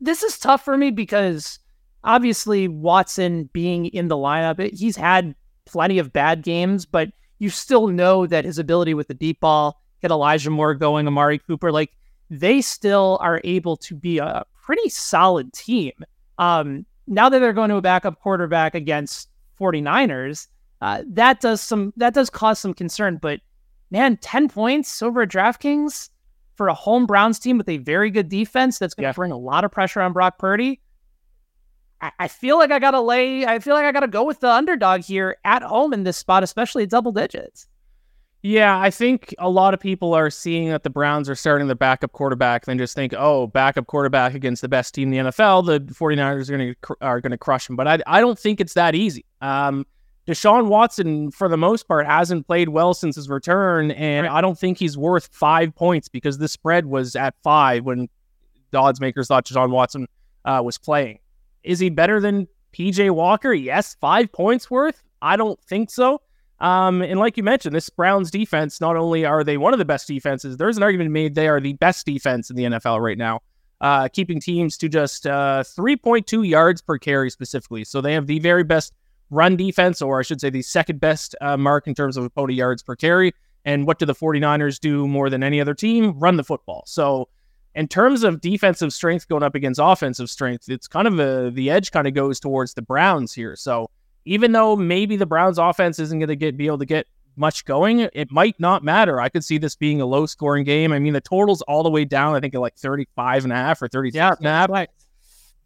[0.00, 1.60] this is tough for me because
[2.04, 5.34] obviously Watson being in the lineup, he's had
[5.64, 9.80] plenty of bad games, but you still know that his ability with the deep ball,
[10.00, 11.92] get Elijah Moore going, Amari Cooper, like
[12.30, 15.92] they still are able to be a pretty solid team.
[16.38, 19.28] Um, now that they're going to a backup quarterback against
[19.60, 20.48] 49ers,
[20.80, 23.18] uh, that does some that does cause some concern.
[23.20, 23.40] But
[23.90, 26.10] man, 10 points over at DraftKings
[26.56, 29.12] for a home Browns team with a very good defense that's going to yeah.
[29.12, 30.80] bring a lot of pressure on Brock Purdy.
[32.02, 33.46] I, I feel like I gotta lay.
[33.46, 36.42] I feel like I gotta go with the underdog here at home in this spot,
[36.42, 37.68] especially at double digits.
[38.44, 41.76] Yeah, I think a lot of people are seeing that the Browns are starting the
[41.76, 45.64] backup quarterback, and just think, oh, backup quarterback against the best team in the NFL,
[45.64, 47.76] the 49ers are going to are going to crush them.
[47.76, 49.24] But I, I don't think it's that easy.
[49.40, 49.86] Um,
[50.26, 54.38] Deshaun Watson, for the most part, hasn't played well since his return, and right.
[54.38, 58.08] I don't think he's worth five points because the spread was at five when
[58.72, 60.08] the odds makers thought Deshaun Watson
[60.44, 61.20] uh, was playing.
[61.64, 63.52] Is he better than PJ Walker?
[63.52, 65.02] Yes, five points worth.
[65.20, 66.20] I don't think so.
[66.60, 69.84] Um, and like you mentioned, this Browns defense, not only are they one of the
[69.84, 73.18] best defenses, there's an argument made they are the best defense in the NFL right
[73.18, 73.40] now,
[73.80, 77.82] uh, keeping teams to just uh, 3.2 yards per carry specifically.
[77.82, 78.92] So they have the very best
[79.30, 82.56] run defense, or I should say the second best uh, mark in terms of opponent
[82.56, 83.34] yards per carry.
[83.64, 86.18] And what do the 49ers do more than any other team?
[86.18, 86.84] Run the football.
[86.86, 87.28] So
[87.74, 91.70] in terms of defensive strength going up against offensive strength, it's kind of a, the
[91.70, 93.56] edge kind of goes towards the Browns here.
[93.56, 93.88] So
[94.24, 97.06] even though maybe the Browns offense isn't going to get be able to get
[97.36, 99.20] much going, it might not matter.
[99.20, 100.92] I could see this being a low scoring game.
[100.92, 103.56] I mean, the total's all the way down, I think at like 35 and a
[103.56, 104.70] half or 36 yeah, and a half.
[104.70, 104.90] Right.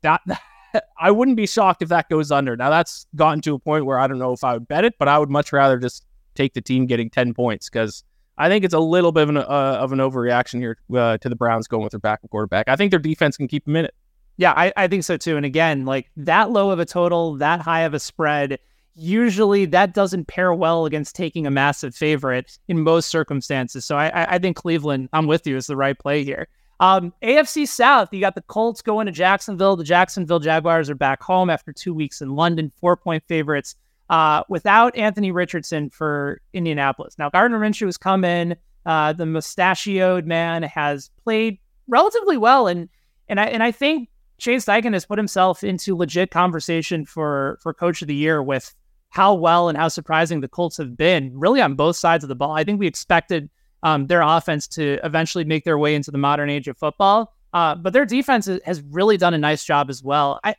[0.02, 0.20] That,
[0.98, 2.56] I wouldn't be shocked if that goes under.
[2.56, 4.94] Now that's gotten to a point where I don't know if I would bet it,
[4.98, 8.04] but I would much rather just take the team getting 10 points because
[8.38, 11.28] I think it's a little bit of an, uh, of an overreaction here uh, to
[11.28, 12.68] the Browns going with their backup quarterback.
[12.68, 13.94] I think their defense can keep them in it.
[14.36, 15.36] Yeah, I, I think so too.
[15.36, 18.58] And again, like that low of a total, that high of a spread,
[18.94, 23.84] usually that doesn't pair well against taking a massive favorite in most circumstances.
[23.84, 26.48] So I, I think Cleveland, I'm with you, is the right play here.
[26.80, 29.76] Um, AFC South, you got the Colts going to Jacksonville.
[29.76, 33.76] The Jacksonville Jaguars are back home after two weeks in London, four point favorites
[34.10, 37.16] uh, without Anthony Richardson for Indianapolis.
[37.18, 38.56] Now, Gardner Minshew has come in.
[38.84, 42.88] Uh, the mustachioed man has played relatively well, and
[43.28, 47.74] and I and I think Shane Steichen has put himself into legit conversation for for
[47.74, 48.74] Coach of the Year with
[49.08, 52.34] how well and how surprising the Colts have been, really on both sides of the
[52.34, 52.52] ball.
[52.52, 53.48] I think we expected
[53.82, 57.74] um, their offense to eventually make their way into the modern age of football, uh,
[57.74, 60.38] but their defense has really done a nice job as well.
[60.44, 60.54] I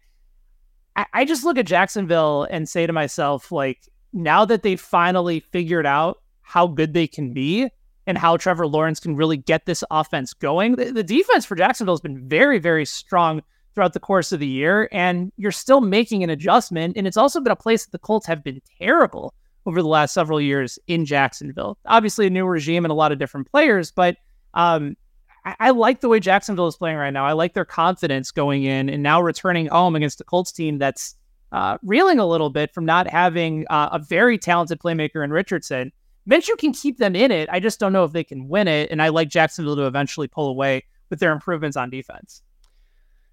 [1.13, 5.85] I, just look at Jacksonville and say to myself, like, now that they've finally figured
[5.85, 7.69] out how good they can be
[8.07, 11.93] and how Trevor Lawrence can really get this offense going, the, the defense for Jacksonville
[11.93, 13.43] has been very, very strong
[13.75, 14.89] throughout the course of the year.
[14.91, 16.97] And you're still making an adjustment.
[16.97, 19.35] And it's also been a place that the Colts have been terrible
[19.67, 21.77] over the last several years in Jacksonville.
[21.85, 24.15] Obviously, a new regime and a lot of different players, but
[24.53, 24.95] um,
[25.59, 27.25] I, like the way Jacksonville is playing right now.
[27.25, 31.15] I like their confidence going in and now returning home against the Colts team that's
[31.51, 35.91] uh, reeling a little bit from not having uh, a very talented playmaker in Richardson.
[36.29, 37.47] Minshew can keep them in it.
[37.51, 38.91] I just don't know if they can win it.
[38.91, 42.41] And I like Jacksonville to eventually pull away with their improvements on defense.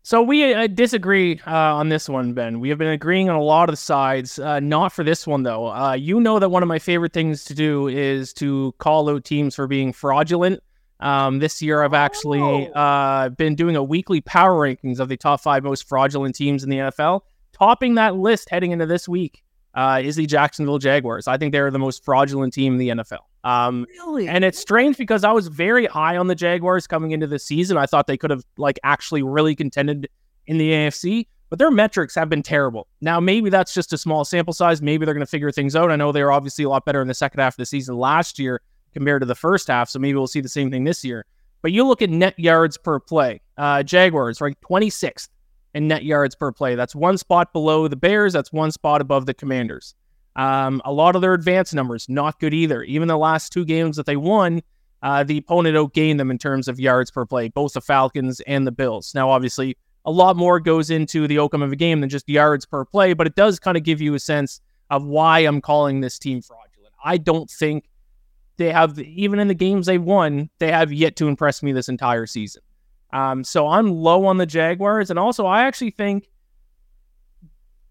[0.07, 2.61] So we uh, disagree uh, on this one, Ben.
[2.61, 5.44] We have been agreeing on a lot of the sides, uh, not for this one
[5.44, 5.72] though.
[5.72, 9.24] Uh, you know that one of my favorite things to do is to call out
[9.24, 10.62] teams for being fraudulent.
[11.05, 12.73] Um, this year, I've actually oh.
[12.73, 16.71] uh, been doing a weekly power rankings of the top five most fraudulent teams in
[16.71, 17.21] the NFL.
[17.53, 21.29] Topping that list heading into this week uh, is the Jacksonville Jaguars.
[21.29, 23.19] I think they're the most fraudulent team in the NFL.
[23.45, 24.29] Um, really?
[24.29, 27.77] And it's strange because I was very high on the Jaguars coming into the season.
[27.77, 30.09] I thought they could have like actually really contended
[30.47, 32.89] in the AFC, but their metrics have been terrible.
[33.03, 34.81] Now, maybe that's just a small sample size.
[34.81, 35.91] Maybe they're going to figure things out.
[35.91, 37.97] I know they were obviously a lot better in the second half of the season
[37.97, 38.62] last year
[38.95, 39.90] compared to the first half.
[39.90, 41.26] So maybe we'll see the same thing this year.
[41.61, 43.40] But you look at net yards per play.
[43.57, 45.28] Uh, Jaguars ranked 26th
[45.74, 46.74] in net yards per play.
[46.74, 48.32] That's one spot below the Bears.
[48.32, 49.95] That's one spot above the Commanders.
[50.36, 52.82] Um, a lot of their advanced numbers not good either.
[52.82, 54.62] Even the last two games that they won,
[55.03, 58.66] uh, the opponent outgained them in terms of yards per play, both the Falcons and
[58.66, 59.14] the Bills.
[59.14, 62.66] Now, obviously, a lot more goes into the outcome of a game than just yards
[62.66, 66.01] per play, but it does kind of give you a sense of why I'm calling
[66.01, 66.95] this team fraudulent.
[67.05, 67.84] I don't think
[68.57, 71.88] they have even in the games they've won, they have yet to impress me this
[71.88, 72.62] entire season.
[73.12, 76.28] Um, so I'm low on the Jaguars, and also I actually think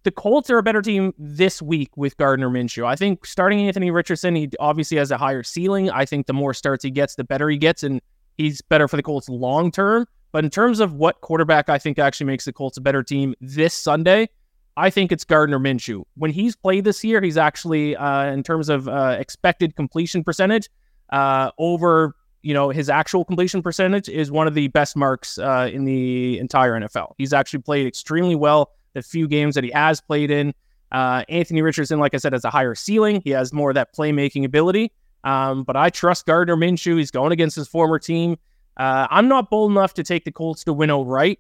[0.03, 2.85] the Colts are a better team this week with Gardner Minshew.
[2.85, 5.89] I think starting Anthony Richardson, he obviously has a higher ceiling.
[5.89, 8.01] I think the more starts he gets, the better he gets, and
[8.37, 10.05] he's better for the Colts long term.
[10.33, 13.33] But in terms of what quarterback I think actually makes the Colts a better team
[13.39, 14.29] this Sunday,
[14.75, 16.03] I think it's Gardner Minshew.
[16.15, 20.69] When he's played this year, he's actually, uh, in terms of uh, expected completion percentage,
[21.11, 25.69] uh, over you know his actual completion percentage is one of the best marks uh,
[25.71, 27.13] in the entire NFL.
[27.17, 30.53] He's actually played extremely well the few games that he has played in.
[30.91, 33.21] Uh, Anthony Richardson, like I said, has a higher ceiling.
[33.23, 34.91] He has more of that playmaking ability.
[35.23, 36.97] Um, but I trust Gardner Minshew.
[36.97, 38.37] He's going against his former team.
[38.77, 41.39] Uh, I'm not bold enough to take the Colts to win outright,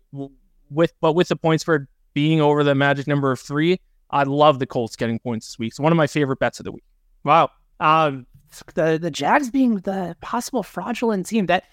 [0.69, 4.59] with but with the points for being over the magic number of three, I love
[4.59, 5.69] the Colts getting points this week.
[5.69, 6.83] It's one of my favorite bets of the week.
[7.23, 7.49] Wow.
[7.79, 8.27] Um,
[8.75, 11.63] the the Jags being the possible fraudulent team that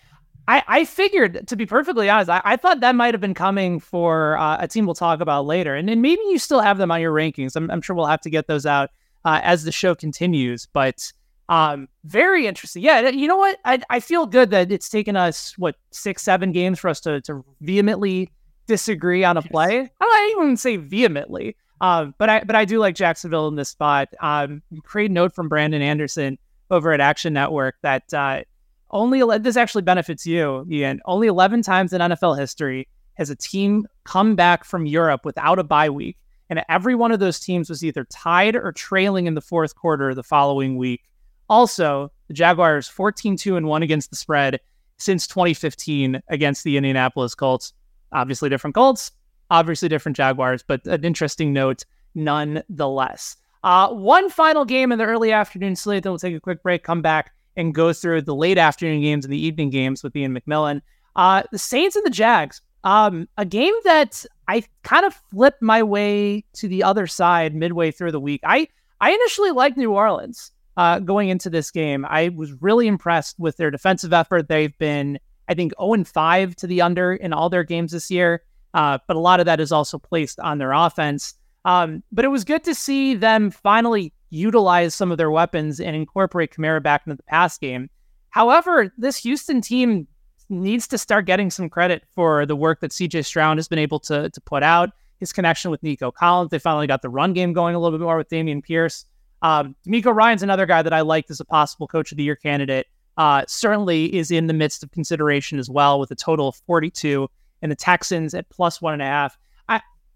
[0.49, 3.79] I, I figured, to be perfectly honest, I, I thought that might have been coming
[3.79, 5.77] for uh, a team we'll talk about later.
[5.77, 7.55] And, and maybe you still have them on your rankings.
[7.55, 8.91] I'm, I'm sure we'll have to get those out
[9.25, 10.67] uh, as the show continues.
[10.73, 11.13] But
[11.49, 12.83] um, very interesting.
[12.83, 13.59] Yeah, you know what?
[13.65, 17.21] I, I feel good that it's taken us, what, six, seven games for us to,
[17.23, 18.31] to vehemently
[18.67, 19.91] disagree on a play.
[20.01, 21.57] I don't even say vehemently.
[21.81, 24.09] Um, but I but I do like Jacksonville in this spot.
[24.21, 26.39] Um, great note from Brandon Anderson
[26.71, 28.43] over at Action Network that uh,
[28.91, 31.01] only this actually benefits you, Iain.
[31.07, 35.65] Only 11 times in NFL history has a team come back from Europe without a
[35.65, 36.17] bye week,
[36.49, 40.15] and every one of those teams was either tied or trailing in the fourth quarter
[40.15, 41.03] the following week.
[41.49, 44.61] Also, the Jaguars 14-2 and 1 against the spread
[44.99, 47.73] since 2015 against the Indianapolis Colts.
[48.13, 49.13] Obviously different Colts,
[49.51, 51.85] obviously different Jaguars, but an interesting note
[52.15, 53.37] nonetheless.
[53.63, 56.83] Uh, one final game in the early afternoon slate, then we'll take a quick break,
[56.83, 60.35] come back and go through the late afternoon games and the evening games with Iain
[60.35, 60.81] MacMillan.
[61.17, 65.83] Uh, the Saints and the Jags, um, a game that I kind of flipped my
[65.83, 68.41] way to the other side midway through the week.
[68.45, 68.69] I
[69.01, 72.05] I initially liked New Orleans uh, going into this game.
[72.09, 74.49] I was really impressed with their defensive effort.
[74.49, 75.19] They've been,
[75.51, 78.43] I think, 0 5 to the under in all their games this year.
[78.73, 81.35] Uh, but a lot of that is also placed on their offense.
[81.65, 85.95] Um, but it was good to see them finally utilize some of their weapons and
[85.95, 87.91] incorporate Kamara back into the pass game.
[88.31, 90.07] However, this Houston team
[90.49, 93.99] needs to start getting some credit for the work that CJ Stroud has been able
[94.01, 96.51] to, to put out, his connection with Nico Collins.
[96.51, 99.05] They finally got the run game going a little bit more with Dameon Pierce.
[99.43, 102.37] Um, DeMeco Ryans another guy that I liked as a possible coach of the year
[102.37, 102.87] candidate.
[103.21, 107.29] Uh, certainly is in the midst of consideration as well with a total of 42
[107.61, 109.37] and the Texans at plus one and a half.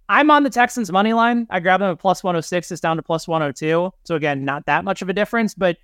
[0.09, 1.47] I'm on the Texans money line.
[1.51, 2.71] I grabbed them at plus 106.
[2.71, 3.91] It's down to plus 102.
[4.05, 5.55] So again, not that much of a difference.
[5.55, 5.77] But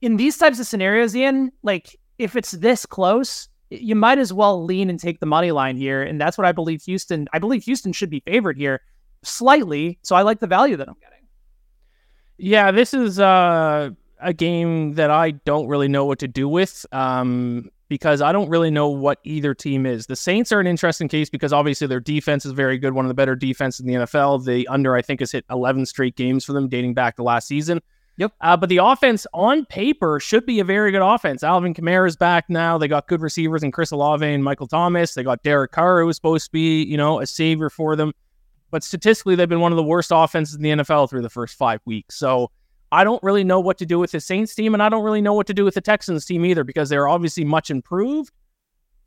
[0.00, 4.64] in these types of scenarios, Iain, like if it's this close, you might as well
[4.64, 6.02] lean and take the money line here.
[6.02, 7.26] And that's what I believe Houston.
[7.32, 8.80] I believe Houston should be favored here
[9.22, 9.98] slightly.
[10.02, 11.26] So I like the value that I'm getting.
[12.36, 13.90] Yeah, this is uh,
[14.20, 16.86] a game that I don't really know what to do with.
[16.92, 20.06] Um, because I don't really know what either team is.
[20.06, 23.08] The Saints are an interesting case because obviously their defense is very good, one of
[23.08, 24.44] the better defenses in the NFL.
[24.44, 27.46] The under, I think, has hit 11 straight games for them dating back to last
[27.46, 27.80] season.
[28.16, 28.32] Yep.
[28.40, 31.42] Uh, but the offense on paper should be a very good offense.
[31.42, 32.78] Alvin Kamara is back now.
[32.78, 35.14] They got good receivers in Chris Olave and Michael Thomas.
[35.14, 38.12] They got Derek Carr, who was supposed to be, you know, a savior for them.
[38.70, 41.56] But statistically, they've been one of the worst offenses in the NFL through the first
[41.56, 42.16] five weeks.
[42.16, 42.50] So
[42.94, 45.20] I don't really know what to do with the Saints team, and I don't really
[45.20, 48.32] know what to do with the Texans team either because they're obviously much improved.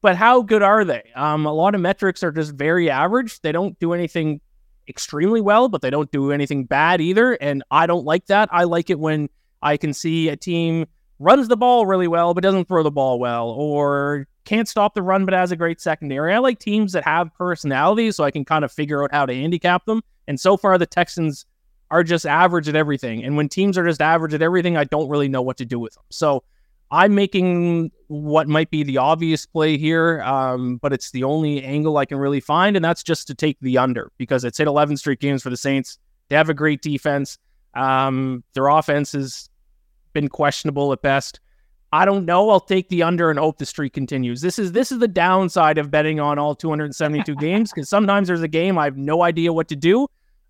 [0.02, 1.10] But how good are they?
[1.16, 3.40] Um, a lot of metrics are just very average.
[3.40, 4.42] They don't do anything
[4.90, 7.34] extremely well, but they don't do anything bad either.
[7.36, 8.50] And I don't like that.
[8.52, 9.30] I like it when
[9.62, 10.86] I can see a team
[11.20, 15.02] runs the ball really well, but doesn't throw the ball well, or can't stop the
[15.02, 16.34] run, but has a great secondary.
[16.34, 19.34] I like teams that have personalities so I can kind of figure out how to
[19.34, 20.02] handicap them.
[20.28, 21.46] And so far, the Texans
[21.90, 23.24] are just average at everything.
[23.24, 25.80] And when teams are just average at everything, I don't really know what to do
[25.80, 26.04] with them.
[26.10, 26.44] So
[26.92, 31.98] I'm making what might be the obvious play here, um, but it's the only angle
[31.98, 34.98] I can really find, and that's just to take the under because it's hit 11
[34.98, 36.00] straight games for the Saints.
[36.30, 37.38] They have a great defense.
[37.74, 39.50] Um, their offense has
[40.14, 41.40] been questionable at best.
[41.92, 42.50] I don't know.
[42.50, 44.42] I'll take the under and hope the streak continues.
[44.42, 48.42] This is this is the downside of betting on all 272 games because sometimes there's
[48.42, 50.08] a game I have no idea what to do,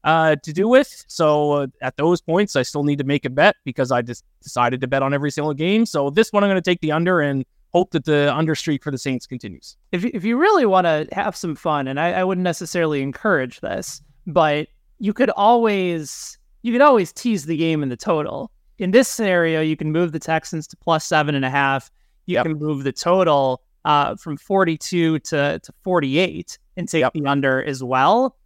[0.08, 1.04] uh, to do with.
[1.08, 4.24] So uh, at those points, I still need to make a bet because I just
[4.42, 5.86] decided to bet on every single game.
[5.86, 8.84] So this one, I'm going to take the under and hope that the under streak
[8.84, 9.76] for the Saints continues.
[9.92, 13.60] If if you really want to have some fun, and I, I wouldn't necessarily encourage
[13.60, 18.50] this, but you could always you could always tease the game in the total.
[18.80, 21.92] In this scenario, you can move the Texans to plus seven and a half.
[22.28, 22.46] You yep.
[22.46, 27.14] can move the total uh, from 42 to, to 48 and take Yep.
[27.14, 28.38] the under as well.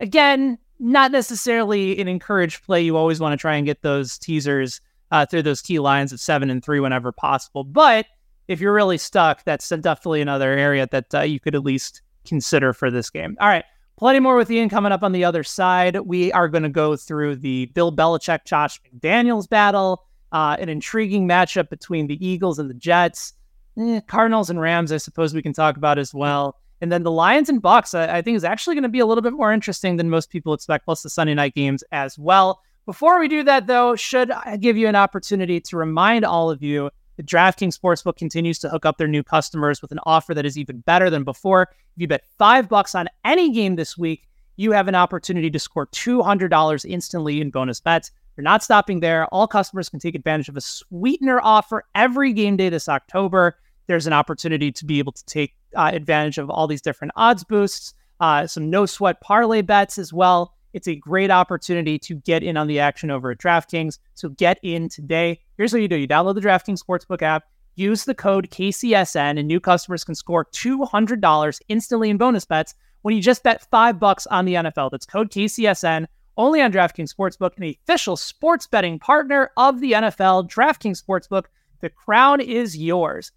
[0.00, 2.82] Again, not necessarily an encouraged play.
[2.82, 6.20] You always want to try and get those teasers uh, through those key lines of
[6.20, 7.64] seven and three whenever possible.
[7.64, 8.06] But
[8.46, 12.72] if you're really stuck, that's definitely another area that uh, you could at least consider
[12.72, 13.36] for this game.
[13.40, 13.64] All right.
[13.96, 15.96] Plenty more with Ian coming up on the other side.
[15.96, 21.26] We are going to go through the Bill Belichick, Josh McDaniels battle, uh, an intriguing
[21.26, 23.32] matchup between the Eagles and the Jets,
[23.78, 24.92] Eh, Cardinals and Rams.
[24.92, 26.56] I suppose we can talk about as well.
[26.80, 29.06] And then the Lions and Bucks, I, I think, is actually going to be a
[29.06, 32.62] little bit more interesting than most people expect, plus the Sunday night games as well.
[32.86, 36.62] Before we do that, though, should I give you an opportunity to remind all of
[36.62, 40.46] you that DraftKings Sportsbook continues to hook up their new customers with an offer that
[40.46, 41.62] is even better than before.
[41.70, 45.58] If you bet five bucks on any game this week, you have an opportunity to
[45.58, 48.10] score $200 instantly in bonus bets.
[48.34, 49.26] They're not stopping there.
[49.26, 53.58] All customers can take advantage of a sweetener offer every game day this October.
[53.88, 57.44] There's an opportunity to be able to take uh, advantage of all these different odds
[57.44, 60.54] boosts, uh, some no sweat parlay bets as well.
[60.72, 63.98] It's a great opportunity to get in on the action over at DraftKings.
[64.14, 65.40] So get in today.
[65.56, 67.44] Here's what you do you download the DraftKings Sportsbook app,
[67.74, 73.14] use the code KCSN, and new customers can score $200 instantly in bonus bets when
[73.14, 74.90] you just bet five bucks on the NFL.
[74.90, 76.06] That's code KCSN
[76.36, 80.48] only on DraftKings Sportsbook, an official sports betting partner of the NFL.
[80.48, 81.46] DraftKings Sportsbook,
[81.80, 83.32] the crown is yours.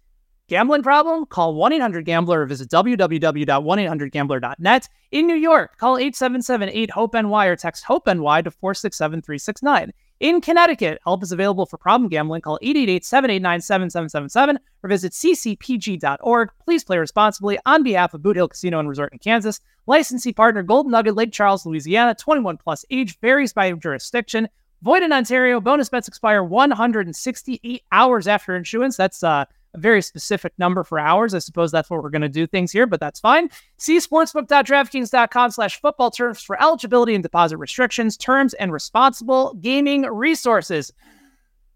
[0.52, 1.24] Gambling problem?
[1.24, 4.88] Call 1 800 Gambler or visit www.1800Gambler.net.
[5.10, 9.94] In New York, call 877 8 HOPE NY or text HOPE NY to 467 369.
[10.20, 12.42] In Connecticut, help is available for problem gambling.
[12.42, 16.50] Call 888 789 7777 or visit ccpg.org.
[16.62, 19.58] Please play responsibly on behalf of Boot Hill Casino and Resort in Kansas.
[19.86, 22.14] Licensee partner Golden Nugget, Lake Charles, Louisiana.
[22.14, 24.50] 21 plus age varies by jurisdiction.
[24.82, 25.62] Void in Ontario.
[25.62, 28.98] Bonus bets expire 168 hours after issuance.
[28.98, 31.34] That's uh, a very specific number for hours.
[31.34, 33.48] I suppose that's what we're going to do things here, but that's fine.
[33.78, 40.92] See sportsbook.draftkings.com slash football terms for eligibility and deposit restrictions, terms, and responsible gaming resources.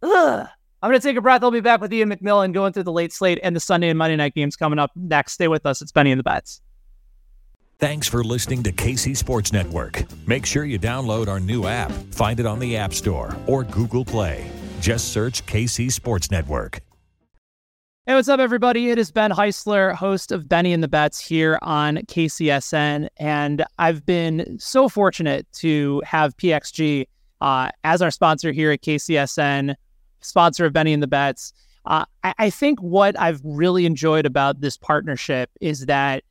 [0.02, 0.48] Ugh.
[0.82, 1.42] I'm going to take a breath.
[1.42, 3.98] I'll be back with Iain MacMillan going through the late slate and the Sunday and
[3.98, 5.32] Monday night games coming up next.
[5.32, 5.80] Stay with us.
[5.80, 6.60] It's Benny and the Bets.
[7.78, 10.04] Thanks for listening to KC Sports Network.
[10.26, 11.90] Make sure you download our new app.
[12.12, 14.50] Find it on the App Store or Google Play.
[14.80, 16.80] Just search KC Sports Network.
[18.08, 18.90] Hey, what's up, everybody?
[18.90, 23.08] It is Ben Heisler, host of Benny and the Bets here on KCSN.
[23.16, 27.08] And I've been so fortunate to have PXG
[27.40, 29.74] uh, as our sponsor here at KCSN,
[30.20, 31.52] sponsor of Benny and the Bets.
[31.84, 36.22] Uh, I, I think what I've really enjoyed about this partnership is that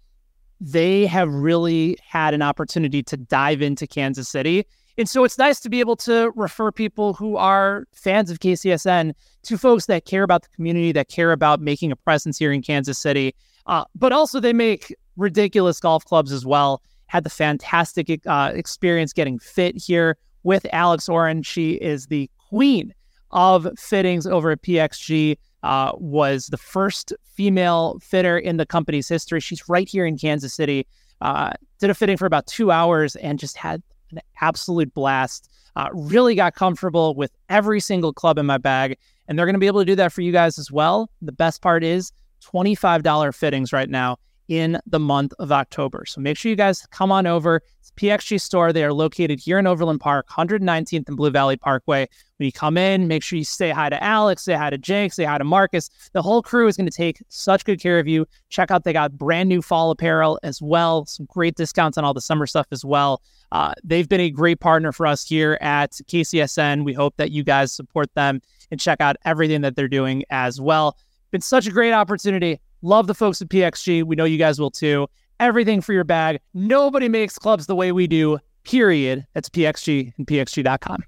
[0.61, 4.65] they have really had an opportunity to dive into Kansas City.
[4.97, 9.13] And so it's nice to be able to refer people who are fans of KCSN
[9.43, 12.61] to folks that care about the community, that care about making a presence here in
[12.61, 13.35] Kansas City.
[13.67, 16.81] Uh, but also, they make ridiculous golf clubs as well.
[17.07, 21.43] Had the fantastic uh, experience getting fit here with Alex Oren.
[21.43, 22.93] She is the queen
[23.31, 25.37] of fittings over at PXG.
[25.63, 29.39] Uh, was the first female fitter in the company's history.
[29.39, 30.85] She's right here in Kansas City.
[31.21, 33.81] Uh, did a fitting for about two hours and just had
[34.11, 35.49] an absolute blast.
[35.75, 38.97] Uh, really got comfortable with every single club in my bag,
[39.27, 41.09] and they're going to be able to do that for you guys as well.
[41.21, 46.05] The best part is $25 fittings right now in the month of October.
[46.05, 47.61] So make sure you guys come on over.
[47.79, 48.71] It's PXG store.
[48.71, 52.07] They are located here in Overland Park, 119th and Blue Valley Parkway.
[52.37, 55.13] When you come in, make sure you say hi to Alex, say hi to Jake,
[55.13, 55.89] say hi to Marcus.
[56.13, 58.27] The whole crew is going to take such good care of you.
[58.49, 61.05] Check out, they got brand new fall apparel as well.
[61.05, 63.21] Some great discounts on all the summer stuff as well.
[63.51, 66.83] Uh, they've been a great partner for us here at KCSN.
[66.83, 70.59] We hope that you guys support them and check out everything that they're doing as
[70.59, 70.97] well.
[71.31, 72.59] Been such a great opportunity.
[72.85, 74.03] Love the folks at PXG.
[74.03, 75.07] We know you guys will too.
[75.39, 76.39] Everything for your bag.
[76.53, 79.25] Nobody makes clubs the way we do, period.
[79.33, 81.03] That's PXG and PXG.com.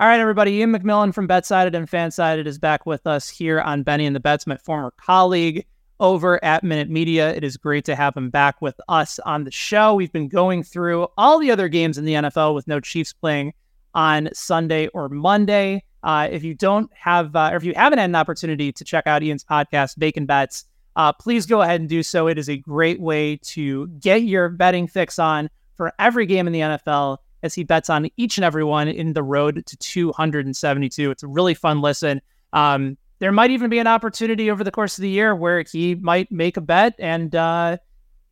[0.00, 0.60] All right, everybody.
[0.60, 4.18] Iain MacMillan from BetSided and Fansided is back with us here on Benny and the
[4.18, 5.64] Bets, my former colleague
[6.00, 7.32] over at Minute Media.
[7.32, 9.94] It is great to have him back with us on the show.
[9.94, 13.54] We've been going through all the other games in the NFL with no Chiefs playing
[13.94, 15.84] on Sunday or Monday.
[16.02, 19.06] Uh, if you don't have, uh, or if you haven't had an opportunity to check
[19.06, 20.64] out Iain's podcast, Bacon Bets,
[20.98, 22.26] uh, please go ahead and do so.
[22.26, 26.52] It is a great way to get your betting fix on for every game in
[26.52, 31.10] the NFL as he bets on each and every one in the road to 272.
[31.12, 32.20] It's a really fun listen.
[32.52, 35.94] Um, there might even be an opportunity over the course of the year where he
[35.94, 37.76] might make a bet, and uh,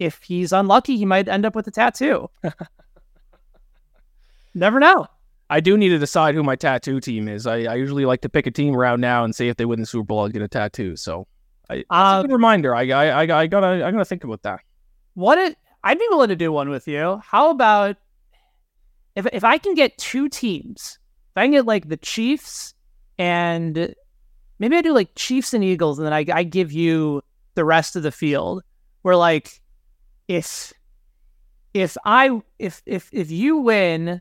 [0.00, 2.28] if he's unlucky, he might end up with a tattoo.
[4.54, 5.06] Never know.
[5.50, 7.46] I do need to decide who my tattoo team is.
[7.46, 9.78] I, I usually like to pick a team around now and see if they win
[9.78, 10.96] the Super Bowl, I'll get a tattoo.
[10.96, 11.28] So
[11.68, 12.74] I, that's a Um, good reminder.
[12.74, 14.60] I, I, I, I gotta, I gotta think about that.
[15.14, 17.20] What it, I'd be willing to do one with you.
[17.24, 17.96] How about
[19.14, 20.98] if if I can get two teams,
[21.30, 22.74] if I can get like the Chiefs
[23.18, 23.94] and
[24.58, 27.22] maybe I do like Chiefs and Eagles, and then I I give you
[27.54, 28.62] the rest of the field.
[29.02, 29.60] Where like
[30.28, 30.72] if
[31.72, 34.20] if I if if if you win,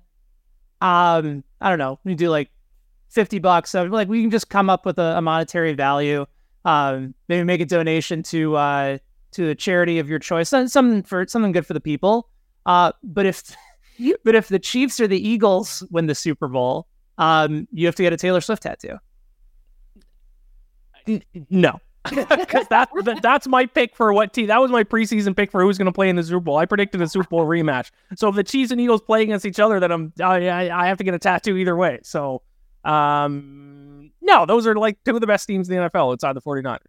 [0.82, 2.52] um, I don't know, we do like
[3.10, 3.72] fifty bucks.
[3.72, 6.26] So like we can just come up with a, a monetary value.
[6.66, 8.98] Um, maybe make a donation to uh
[9.34, 12.30] to a charity of your choice, something for something good for the people.
[12.66, 13.56] Uh, but if
[14.24, 16.88] but if the Chiefs or the Eagles win the Super Bowl,
[17.18, 18.98] um, you have to get a Taylor Swift tattoo.
[21.52, 24.48] No, because that, that that's my pick for what team.
[24.48, 26.58] That was my preseason pick for who's going to play in the Super Bowl.
[26.58, 27.92] I predicted a Super Bowl rematch.
[28.16, 30.98] So if the Chiefs and Eagles play against each other, then I'm I I have
[30.98, 32.00] to get a tattoo either way.
[32.04, 32.42] So
[32.86, 36.42] um, no, those are like two of the best teams in the NFL outside the
[36.42, 36.80] 49ers.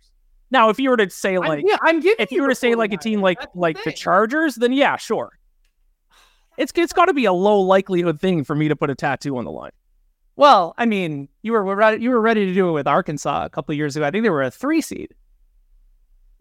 [0.50, 2.16] Now, if you were to say like I'm, yeah, I'm giving.
[2.20, 5.38] if you were to say like a team like like the Chargers, then yeah, sure.
[6.58, 9.36] It's it's got to be a low likelihood thing for me to put a tattoo
[9.36, 9.72] on the line.
[10.36, 13.50] Well, I mean, you were ready, you were ready to do it with Arkansas a
[13.50, 14.06] couple of years ago.
[14.06, 15.12] I think they were a three seed.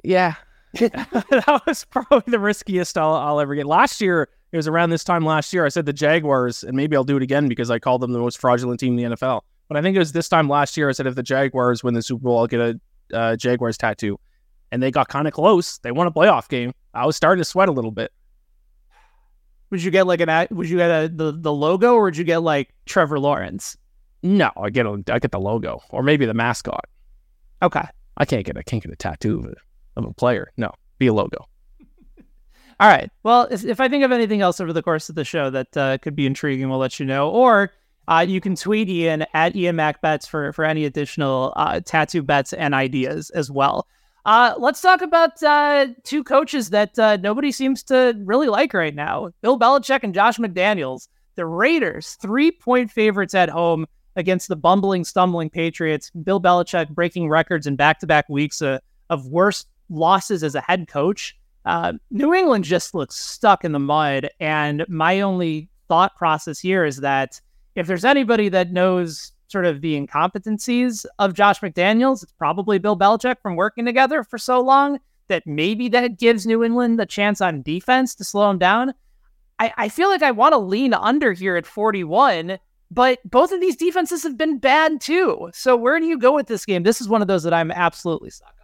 [0.04, 0.36] Yeah.
[0.74, 3.66] that was probably the riskiest I'll, I'll ever get.
[3.66, 6.96] Last year, it was around this time last year, I said the Jaguars, and maybe
[6.96, 9.42] I'll do it again because I called them the most fraudulent team in the NFL.
[9.68, 11.94] But I think it was this time last year, I said if the Jaguars win
[11.94, 12.80] the Super Bowl, I'll get a
[13.14, 14.20] uh, Jaguars tattoo.
[14.72, 15.78] And they got kind of close.
[15.80, 16.74] They won a playoff game.
[16.94, 18.12] I was starting to sweat a little bit.
[19.70, 22.24] Would you get like an would you get a, the the logo or would you
[22.24, 23.76] get like Trevor Lawrence?
[24.22, 26.86] No, I get a, I get the logo or maybe the mascot.
[27.62, 27.84] Okay.
[28.18, 29.56] I can't get I can't get a tattoo of a,
[29.98, 30.52] of a player.
[30.58, 31.48] No, be a logo.
[32.80, 33.10] All right.
[33.24, 35.98] Well, if, I think of anything else over the course of the show that uh,
[36.00, 37.30] could be intriguing, we'll let you know.
[37.30, 37.72] Or
[38.08, 42.54] uh, you can tweet Iain at Ian MacBets for for any additional uh, tattoo bets
[42.54, 43.88] and ideas as well.
[44.26, 48.96] Uh, let's talk about uh, two coaches that uh, nobody seems to really like right
[48.96, 51.08] now: Bill Belichick and Josh McDaniels.
[51.36, 56.10] The Raiders, three point favorites at home against the bumbling, stumbling Patriots.
[56.12, 60.88] Bill Belichick breaking records in back to back weeks of worst losses as a head
[60.88, 61.38] coach.
[61.66, 64.30] Uh, New England just looks stuck in the mud.
[64.40, 67.42] And my only thought process here is that
[67.76, 72.98] if there's anybody that knows sort of the incompetencies of Josh McDaniels, it's probably Bill
[72.98, 77.42] Belichick from working together for so long that maybe that gives New England a chance
[77.42, 78.94] on defense to slow him down.
[79.60, 82.60] I, I feel like I want to lean under here at 41,
[82.92, 85.50] but both of these defenses have been bad too.
[85.54, 86.84] So where do you go with this game?
[86.84, 88.55] This is one of those that I'm absolutely stuck.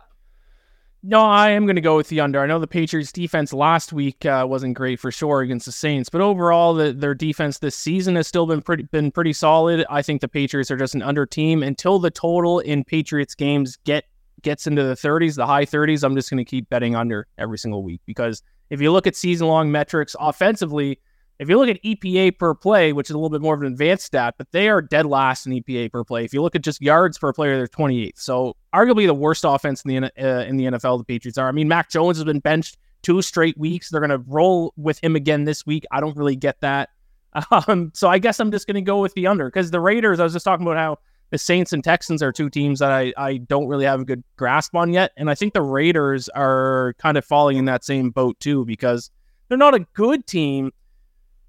[1.03, 2.39] No, I am going to go with the under.
[2.39, 6.09] I know the Patriots' defense last week uh, wasn't great for sure against the Saints,
[6.09, 9.83] but overall, the, their defense this season has still been pretty been pretty solid.
[9.89, 13.77] I think the Patriots are just an under team until the total in Patriots games
[13.83, 14.03] get
[14.43, 16.03] gets into the 30s, the high 30s.
[16.03, 19.15] I'm just going to keep betting under every single week because if you look at
[19.15, 20.99] season long metrics offensively,
[21.39, 23.67] if you look at EPA per play, which is a little bit more of an
[23.67, 26.25] advanced stat, but they are dead last in EPA per play.
[26.25, 28.19] If you look at just yards per player, they're 28th.
[28.19, 30.97] So arguably the worst offense in the uh, in the NFL.
[30.99, 31.47] The Patriots are.
[31.47, 33.89] I mean, Mac Jones has been benched two straight weeks.
[33.89, 35.85] They're going to roll with him again this week.
[35.91, 36.89] I don't really get that.
[37.49, 40.19] Um, so I guess I'm just going to go with the under because the Raiders.
[40.19, 40.97] I was just talking about how
[41.29, 44.21] the Saints and Texans are two teams that I, I don't really have a good
[44.35, 45.11] grasp on yet.
[45.15, 49.09] And I think the Raiders are kind of falling in that same boat too because
[49.47, 50.71] they're not a good team.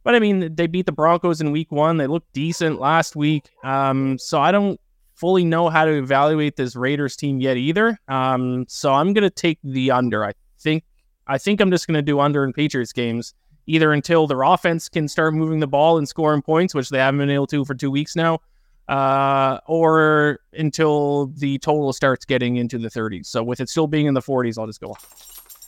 [0.04, 1.96] But I mean, they beat the Broncos in week one.
[1.96, 3.50] They looked decent last week.
[3.64, 4.80] Um, so I don't
[5.22, 7.96] fully know how to evaluate this Raiders team yet either.
[8.08, 10.24] Um, so I'm gonna take the under.
[10.24, 10.82] I think
[11.28, 13.32] I think I'm just gonna do under in Patriots games,
[13.68, 17.18] either until their offense can start moving the ball and scoring points, which they haven't
[17.20, 18.40] been able to for two weeks now,
[18.88, 23.26] uh, or until the total starts getting into the 30s.
[23.26, 24.96] So with it still being in the 40s, I'll just go.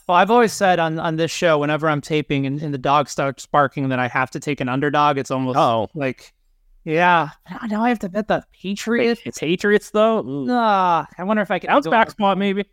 [0.09, 3.09] Well, I've always said on, on this show, whenever I'm taping and, and the dog
[3.09, 5.17] starts barking, that I have to take an underdog.
[5.17, 6.35] It's almost Oh, like,
[6.85, 7.31] yeah,
[7.71, 9.21] now- I have to bet the Patriots.
[9.39, 10.25] Patriots though.
[10.27, 10.47] Ooh.
[10.51, 12.65] Ah, I wonder if I can Bounce back spot maybe.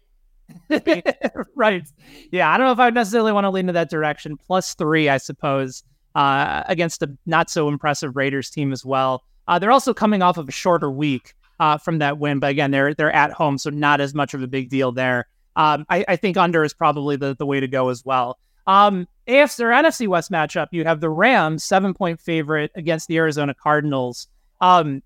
[1.55, 1.87] right.
[2.31, 4.37] Yeah, I don't know if I necessarily want to lean in that direction.
[4.37, 5.83] Plus three, I suppose,
[6.15, 9.23] uh, against a not so impressive Raiders team as well.
[9.47, 12.71] Uh, they're also coming off of a shorter week uh, from that win, but again,
[12.71, 15.27] they're they're at home, so not as much of a big deal there.
[15.55, 18.37] Um, I, I think under is probably the, the way to go as well.
[18.67, 23.17] Um, AFC or NFC West matchup, you have the Rams seven point favorite against the
[23.17, 24.27] Arizona Cardinals.
[24.59, 25.01] Um,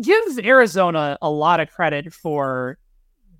[0.00, 2.78] give Arizona a lot of credit for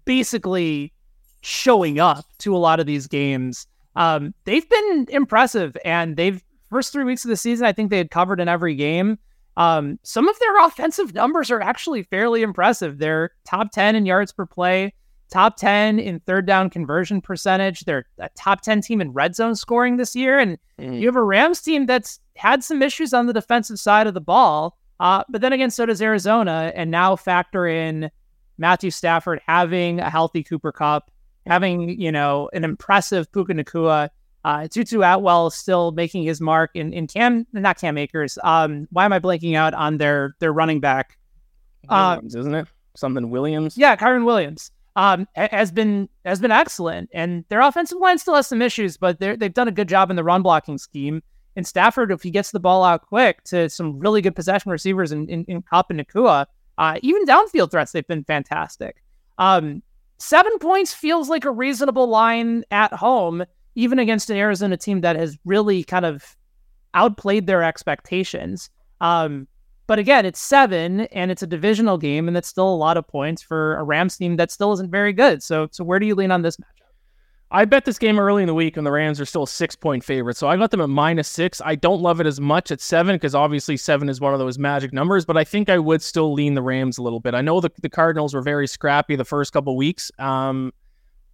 [0.05, 0.93] basically
[1.41, 3.67] showing up to a lot of these games.
[3.97, 7.99] Um, they've been impressive, and they've first three weeks of the season, I think they
[7.99, 9.19] had covered in every game.
[9.59, 12.99] Um, some of their offensive numbers are actually fairly impressive.
[12.99, 14.95] They're top ten in yards per play,
[15.33, 17.81] top 10 in third down conversion percentage.
[17.81, 20.39] They're a top 10 team in red zone scoring this year.
[20.39, 21.01] And mm.
[21.01, 24.21] you have a Rams team that's had some issues on the defensive side of the
[24.21, 24.77] ball.
[25.01, 26.71] Uh, but then again, so does Arizona.
[26.75, 28.11] And now factor in
[28.59, 31.11] Matthew Stafford having a healthy Cooper Kupp,
[31.47, 34.11] having, you know, an impressive Puka Nacua.
[34.45, 38.39] Uh, Tutu Atwell still making his mark in, in Cam, not Cam Akers.
[38.43, 41.17] Um, why am I blanking out on their their running back?
[41.89, 42.67] Williams, uh, isn't it?
[42.97, 43.79] Something Williams.
[43.79, 48.47] Yeah, Kyren Williams um, has been has been excellent, and their offensive line still has
[48.47, 51.23] some issues, but they've done a good job in the run blocking scheme.
[51.57, 55.13] And Stafford, if he gets the ball out quick to some really good possession receivers
[55.13, 56.47] in, in, in Kupp and Nacua,
[56.79, 59.03] uh, even downfield threats, they've been fantastic.
[59.39, 59.83] Um,
[60.19, 65.17] seven points feels like a reasonable line at home, even against an Arizona team that
[65.17, 66.37] has really kind of
[66.95, 68.71] outplayed their expectations.
[69.01, 69.47] Um,
[69.93, 73.07] but again, it's seven and it's a divisional game, and that's still a lot of
[73.07, 75.43] points for a Rams team that still isn't very good.
[75.43, 76.89] So, so where do you lean on this matchup?
[77.51, 79.77] I bet this game early in the week when the Rams are still a six
[79.77, 80.39] point favorite.
[80.39, 81.61] So I got them at minus six.
[81.63, 84.59] I don't love it as much at seven because obviously seven is one of those
[84.59, 87.35] magic numbers, but I think I would still lean the Rams a little bit.
[87.35, 90.73] I know the, the Cardinals were very scrappy the first couple weeks, um,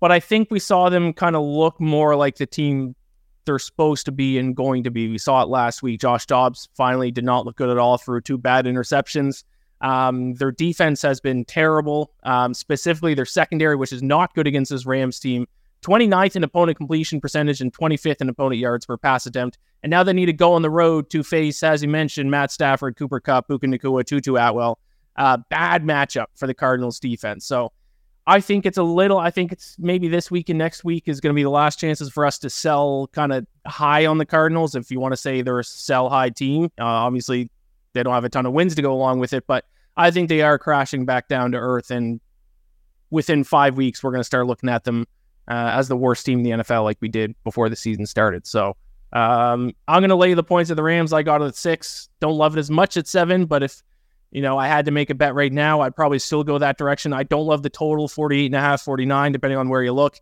[0.00, 2.96] but I think we saw them kind of look more like the team
[3.44, 5.08] they're supposed to be and going to be.
[5.08, 6.00] We saw it last week.
[6.00, 9.44] Josh Dobbs finally did not look good at all through two bad interceptions.
[9.80, 14.70] Um, their defense has been terrible, um, specifically their secondary, which is not good against
[14.70, 15.46] this Rams team.
[15.82, 19.58] 29th in opponent completion percentage and 25th in opponent yards per pass attempt.
[19.82, 22.50] And now they need to go on the road to face, as you mentioned, Matt
[22.50, 24.78] Stafford, Cooper Kupp, Puka Nacua, Tutu Atwell.
[25.14, 27.46] Uh, bad matchup for the Cardinals defense.
[27.46, 27.72] So
[28.28, 31.18] I think it's a little, I think it's maybe this week and next week is
[31.18, 34.26] going to be the last chances for us to sell kind of high on the
[34.26, 34.74] Cardinals.
[34.74, 37.50] If you want to say they're a sell high team, uh, obviously
[37.94, 39.64] they don't have a ton of wins to go along with it, but
[39.96, 41.90] I think they are crashing back down to earth.
[41.90, 42.20] And
[43.08, 45.06] within five weeks, we're going to start looking at them
[45.50, 48.46] uh, as the worst team in the NFL, like we did before the season started.
[48.46, 48.76] So
[49.14, 51.14] um, I'm going to lay the points of the Rams.
[51.14, 52.10] I got at six.
[52.20, 53.82] Don't love it as much at seven, but if
[54.30, 55.80] you know, I had to make a bet right now.
[55.80, 57.12] I'd probably still go that direction.
[57.12, 60.18] I don't love the total 48 and a half, 49, depending on where you look.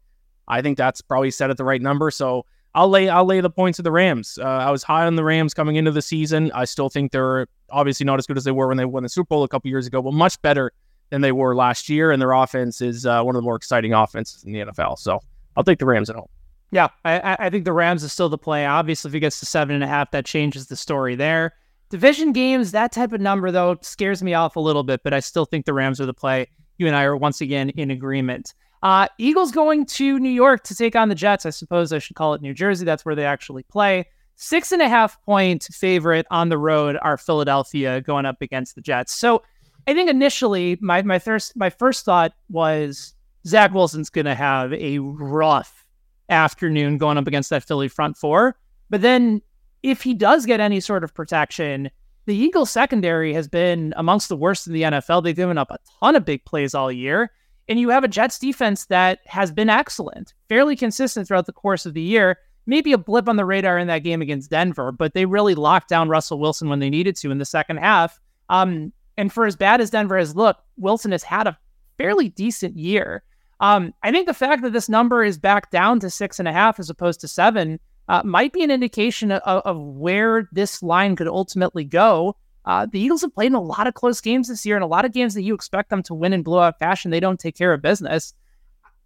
[0.48, 2.10] I think that's probably set at the right number.
[2.10, 4.38] So I'll lay I'll lay the points of the Rams.
[4.40, 6.52] Uh, I was high on the Rams coming into the season.
[6.54, 9.08] I still think they're obviously not as good as they were when they won the
[9.08, 10.72] Super Bowl a couple years ago, but much better
[11.10, 12.12] than they were last year.
[12.12, 14.98] And their offense is uh, one of the more exciting offenses in the NFL.
[14.98, 15.20] So
[15.56, 16.28] I'll take the Rams at home.
[16.70, 18.66] Yeah, I, I think the Rams is still the play.
[18.66, 21.54] Obviously, if he gets to seven and a half, that changes the story there.
[21.88, 25.20] Division games, that type of number, though, scares me off a little bit, but I
[25.20, 26.48] still think the Rams are the play.
[26.78, 28.54] You and I are once again in agreement.
[28.82, 31.46] Uh, Eagles going to New York to take on the Jets.
[31.46, 32.84] I suppose I should call it New Jersey.
[32.84, 34.06] That's where they actually play.
[34.36, 38.82] Six and a half point favorite on the road are Philadelphia going up against the
[38.82, 39.14] Jets.
[39.14, 39.42] So
[39.86, 43.14] I think initially my my first my first thought was
[43.46, 45.86] Zach Wilson's going to have a rough
[46.28, 48.58] afternoon going up against that Philly front four.
[48.90, 49.40] But then
[49.82, 51.90] if he does get any sort of protection,
[52.26, 55.22] the Eagles secondary has been amongst the worst in the NFL.
[55.22, 57.30] They've given up a ton of big plays all year.
[57.68, 61.86] And you have a Jets defense that has been excellent, fairly consistent throughout the course
[61.86, 62.38] of the year.
[62.66, 65.88] Maybe a blip on the radar in that game against Denver, but they really locked
[65.88, 68.20] down Russell Wilson when they needed to in the second half.
[68.48, 71.58] Um, and for as bad as Denver has looked, Wilson has had a
[71.96, 73.22] fairly decent year.
[73.60, 76.52] Um, I think the fact that this number is back down to six and a
[76.52, 81.16] half as opposed to seven uh, might be an indication of, of, where this line
[81.16, 82.36] could ultimately go.
[82.64, 84.88] Uh, the Eagles have played in a lot of close games this year, and a
[84.88, 87.10] lot of games that you expect them to win in blowout fashion.
[87.10, 88.34] They don't take care of business.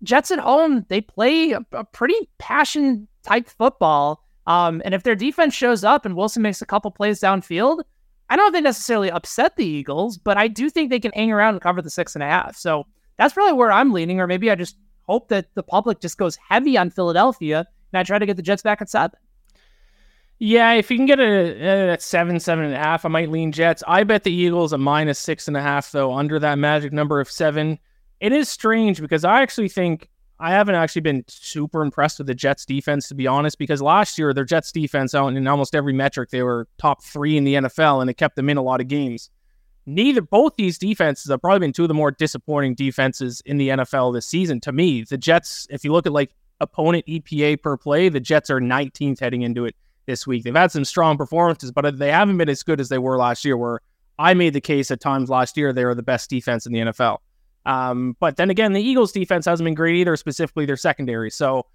[0.02, 4.24] Jets at home, they play a, a pretty passion type football.
[4.46, 7.82] Um, and if their defense shows up and Wilson makes a couple plays downfield,
[8.30, 11.32] I don't think they necessarily upset the Eagles, but I do think they can hang
[11.32, 12.56] around and cover the six and a half.
[12.56, 12.86] So
[13.18, 16.38] that's probably where I'm leaning, or maybe I just hope that the public just goes
[16.48, 17.66] heavy on Philadelphia
[17.98, 19.18] I try to get the Jets back at seven.
[20.38, 23.52] Yeah, if you can get a, at seven, seven and a half, I might lean
[23.52, 23.82] Jets.
[23.86, 27.20] I bet the Eagles a minus six and a half, though, under that magic number
[27.20, 27.78] of seven.
[28.20, 32.34] It is strange because I actually think I haven't actually been super impressed with the
[32.34, 35.92] Jets defense, to be honest, because last year their Jets defense out in almost every
[35.92, 38.80] metric, they were top three in the NFL and it kept them in a lot
[38.80, 39.28] of games.
[39.84, 43.68] Neither both these defenses have probably been two of the more disappointing defenses in the
[43.68, 44.60] NFL this season.
[44.60, 48.08] To me, the Jets, if you look at like opponent EPA per play.
[48.08, 49.74] The Jets are 19th heading into it
[50.06, 50.44] this week.
[50.44, 53.44] They've had some strong performances, but they haven't been as good as they were last
[53.44, 53.80] year, where
[54.18, 56.80] I made the case at times last year they were the best defense in the
[56.80, 57.18] NFL.
[57.66, 61.30] Um, but then again, the Eagles' defense hasn't been great either, specifically their secondary.
[61.30, 61.66] So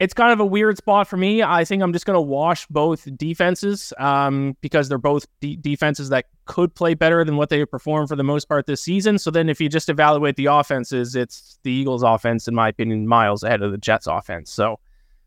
[0.00, 1.42] it's kind of a weird spot for me.
[1.42, 6.08] I think I'm just going to wash both defenses um, because they're both de- defenses
[6.08, 9.18] that could play better than what they performed for the most part this season.
[9.18, 13.06] So then, if you just evaluate the offenses, it's the Eagles' offense, in my opinion,
[13.06, 14.50] miles ahead of the Jets' offense.
[14.50, 14.80] So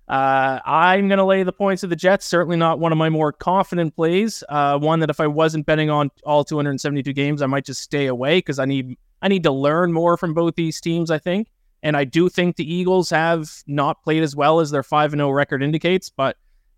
[0.08, 2.26] uh, I'm going to lay the points of the Jets.
[2.26, 4.44] Certainly not one of my more confident plays.
[4.50, 8.08] Uh, one that if I wasn't betting on all 272 games, I might just stay
[8.08, 11.12] away because I need I need to learn more from both these teams.
[11.12, 11.48] I think.
[11.84, 15.30] And I do think the Eagles have not played as well as their 5 0
[15.30, 16.38] record indicates, but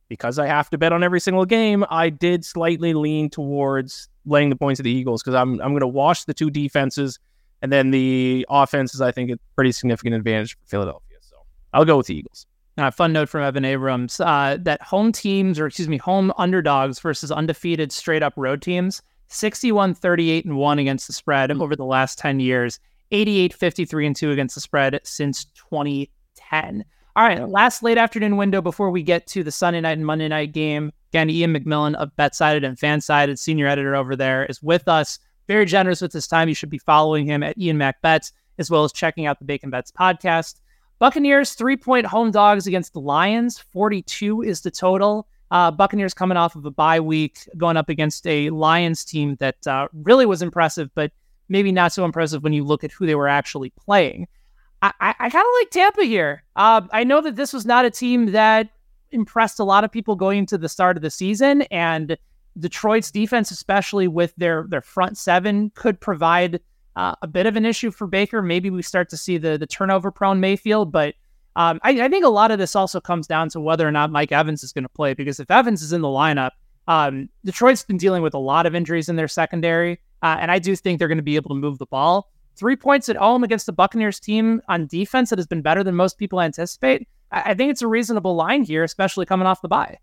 [0.09, 4.49] because I have to bet on every single game, I did slightly lean towards laying
[4.49, 7.19] the points of the Eagles because I'm, I'm going to wash the two defenses.
[7.61, 11.17] And then the offense is, I think, a pretty significant advantage for Philadelphia.
[11.21, 11.35] So
[11.73, 12.45] I'll go with the Eagles.
[12.77, 16.99] Uh, fun note from Evan Abrams uh, that home teams, or excuse me, home underdogs
[16.99, 21.85] versus undefeated straight up road teams, 61 38 and 1 against the spread over the
[21.85, 22.79] last 10 years.
[23.15, 26.83] 88 53 and 2 against the spread since 2010.
[27.15, 30.27] All right, last late afternoon window before we get to the Sunday night and Monday
[30.27, 30.91] night game.
[31.13, 35.17] Again, Iain MacMillan of BetSided and Fansided, senior editor over there, is with us.
[35.47, 36.49] Very generous with his time.
[36.49, 39.45] You should be following him at Ian Mac Bets, as well as checking out the
[39.45, 40.59] Bacon Bets podcast.
[40.99, 43.59] Buccaneers three point home dogs against the Lions.
[43.71, 45.25] 42 is the total.
[45.51, 49.65] Uh, Buccaneers coming off of a bye week, going up against a Lions team that
[49.67, 51.13] uh, really was impressive, but
[51.49, 54.27] maybe not so impressive when you look at who they were actually playing.
[54.81, 56.43] I, I, I kind of like Tampa here.
[56.55, 58.69] Uh, I know that this was not a team that
[59.11, 62.17] impressed a lot of people going into the start of the season, and
[62.59, 66.59] Detroit's defense, especially with their their front seven, could provide
[66.95, 68.41] uh, a bit of an issue for Baker.
[68.41, 71.15] Maybe we start to see the the turnover prone Mayfield, but
[71.55, 74.11] um, I, I, think a lot of this also comes down to whether or not
[74.11, 75.13] Mike Evans is going to play.
[75.13, 76.51] Because if Evans is in the lineup,
[76.87, 79.99] um, Detroit's been dealing with a lot of injuries in their secondary.
[80.21, 82.31] Uh, and I do think they're going to be able to move the ball.
[82.55, 85.95] Three points at home against the Buccaneers team on defense that has been better than
[85.95, 87.07] most people anticipate.
[87.31, 89.99] I, I think it's a reasonable line here, especially coming off the bye.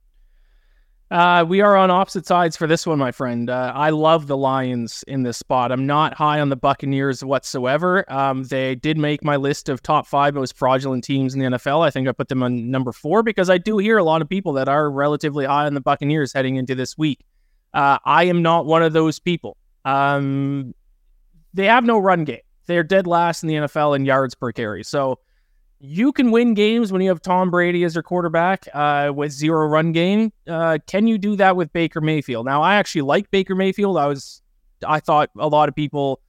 [1.12, 3.50] Uh, we are on opposite sides for this one, my friend.
[3.50, 5.70] Uh, I love the Lions in this spot.
[5.70, 8.10] I'm not high on the Buccaneers whatsoever.
[8.10, 11.84] Um, they did make my list of top five most fraudulent teams in the NFL.
[11.84, 14.28] I think I put them on number four because I do hear a lot of
[14.30, 17.26] people that are relatively high on the Buccaneers heading into this week.
[17.74, 19.58] Uh, I am not one of those people.
[19.85, 20.74] Um,
[21.55, 22.41] they have no run game.
[22.66, 24.85] They're dead last in the NFL in yards per carry.
[24.85, 25.18] So
[25.80, 29.66] you can win games when you have Tom Brady as your quarterback uh, with zero
[29.66, 30.33] run game.
[30.47, 32.47] Uh, can you do that with Baker Mayfield?
[32.47, 33.99] Now, I actually like Baker Mayfield.
[33.99, 34.41] I was,
[34.87, 36.20] I thought a lot of people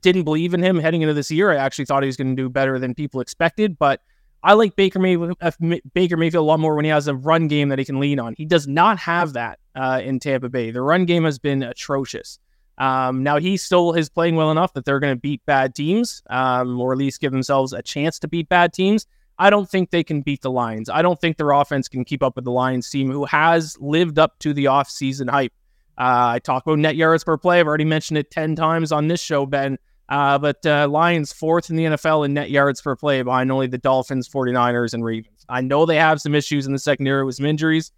[0.00, 1.52] didn't believe in him heading into this year.
[1.52, 4.00] I actually thought he was going to do better than people expected, but
[4.42, 5.50] I like Baker, May- uh,
[5.94, 8.18] Baker Mayfield a lot more when he has a run game that he can lean
[8.18, 8.34] on.
[8.36, 10.72] He does not have that uh, in Tampa Bay.
[10.72, 12.40] The run game has been atrocious.
[12.82, 16.20] Um, now he still is playing well enough that they're going to beat bad teams,
[16.30, 19.06] um, or at least give themselves a chance to beat bad teams.
[19.38, 20.90] I don't think they can beat the Lions.
[20.90, 24.18] I don't think their offense can keep up with the Lions team, who has lived
[24.18, 25.52] up to the offseason hype.
[25.96, 27.60] Uh, I talk about net yards per play.
[27.60, 29.78] I've already mentioned it ten times on this show, Ben.
[30.08, 33.68] Uh, but uh, Lions fourth in the NFL in net yards per play behind only
[33.68, 35.46] the Dolphins, 49ers, and Ravens.
[35.48, 37.92] I know they have some issues in the secondary with some injuries.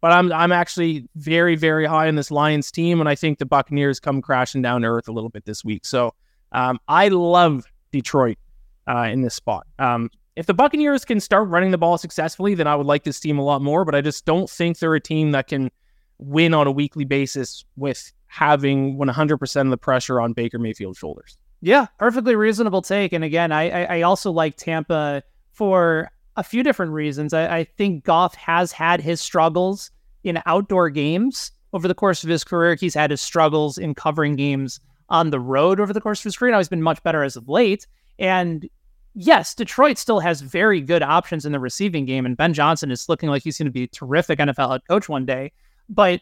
[0.00, 3.46] But I'm I'm actually very very high on this Lions team, and I think the
[3.46, 5.84] Buccaneers come crashing down to earth a little bit this week.
[5.84, 6.14] So
[6.52, 8.38] um, I love Detroit
[8.86, 9.66] uh, in this spot.
[9.78, 13.18] Um, if the Buccaneers can start running the ball successfully, then I would like this
[13.18, 13.84] team a lot more.
[13.84, 15.70] But I just don't think they're a team that can
[16.18, 21.38] win on a weekly basis with having 100% of the pressure on Baker Mayfield's shoulders.
[21.60, 23.12] Yeah, perfectly reasonable take.
[23.12, 25.22] And again, I I, I also like Tampa
[25.52, 27.34] for a few different reasons.
[27.34, 29.90] I, I think Goff has had his struggles
[30.22, 32.76] in outdoor games over the course of his career.
[32.76, 34.78] He's had his struggles in covering games
[35.08, 36.52] on the road over the course of his career.
[36.52, 37.88] Now he's been much better as of late.
[38.20, 38.68] And
[39.14, 43.08] yes, Detroit still has very good options in the receiving game, and Ben Johnson is
[43.08, 45.50] looking like he's going to be a terrific NFL head coach one day.
[45.88, 46.20] But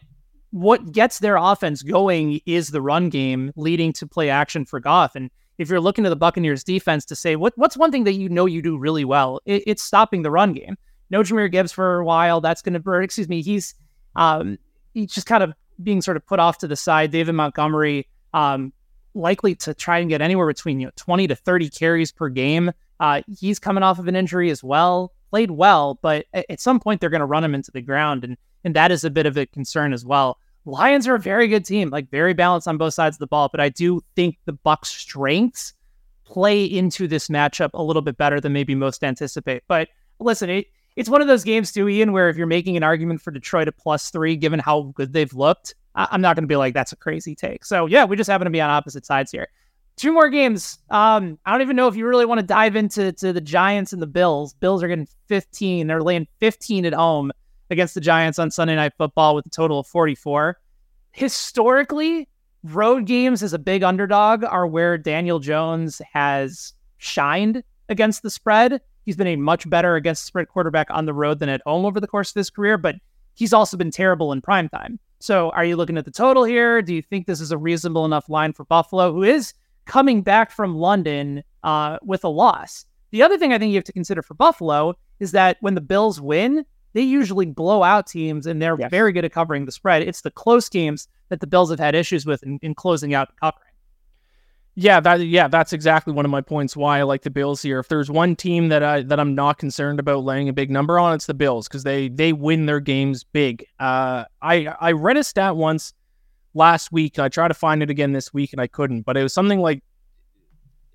[0.49, 5.15] what gets their offense going is the run game, leading to play action for Goff.
[5.15, 8.13] And if you're looking to the Buccaneers defense to say what what's one thing that
[8.13, 10.77] you know you do really well, it, it's stopping the run game.
[11.09, 12.41] No Jahmyr Gibbs for a while.
[12.41, 13.73] That's going to, excuse me, he's
[14.15, 14.57] um,
[14.93, 17.11] he's just kind of being sort of put off to the side.
[17.11, 18.73] David Montgomery um,
[19.13, 22.71] likely to try and get anywhere between you know 20 to 30 carries per game.
[22.99, 25.13] Uh, he's coming off of an injury as well.
[25.29, 28.37] Played well, but at some point they're going to run him into the ground, and
[28.63, 30.39] and that is a bit of a concern as well.
[30.67, 33.49] Lions are a very good team, like very balanced on both sides of the ball.
[33.49, 35.73] But I do think the Bucks' strengths
[36.25, 39.63] play into this matchup a little bit better than maybe most anticipate.
[39.67, 39.87] But
[40.19, 43.21] listen, it, it's one of those games too, Iain, where if you're making an argument
[43.21, 46.47] for Detroit at plus three, given how good they've looked, I, am not going to
[46.47, 47.63] be like that's a crazy take.
[47.63, 49.47] So yeah, we just happen to be on opposite sides here.
[49.95, 50.79] two more games.
[50.89, 53.93] Um, I don't even know if you really want to dive into to the Giants
[53.93, 54.53] and the Bills.
[54.55, 55.87] Bills are getting 15.
[55.87, 57.31] They're laying 15 at home
[57.69, 60.57] against the Giants on Sunday Night Football with a total of 44.
[61.11, 62.27] Historically,
[62.63, 68.81] road games as a big underdog are where Daniel Jones has shined against the spread.
[69.05, 71.85] He's been a much better against the spread quarterback on the road than at home
[71.85, 72.95] over the course of his career, but
[73.35, 74.99] he's also been terrible in prime time.
[75.19, 76.81] So, are you looking at the total here?
[76.81, 79.53] Do you think this is a reasonable enough line for Buffalo, who is
[79.85, 82.85] coming back from London uh, with a loss?
[83.11, 85.81] The other thing I think you have to consider for Buffalo is that when the
[85.81, 88.89] Bills win, they usually blow out teams and they're yes.
[88.89, 90.01] very good at covering the spread.
[90.01, 93.29] It's the close games that the Bills have had issues with in, in closing out
[93.29, 93.63] and covering.
[94.79, 97.79] Yeah, that yeah, that's exactly one of my points why I like the Bills here.
[97.79, 100.99] If there's one team that I that I'm not concerned about laying a big number
[100.99, 103.65] on, it's the Bills because they they win their games big.
[103.79, 105.93] Uh, I I read a stat once
[106.53, 107.17] last week.
[107.17, 109.59] I tried to find it again this week and I couldn't, but it was something
[109.59, 109.79] like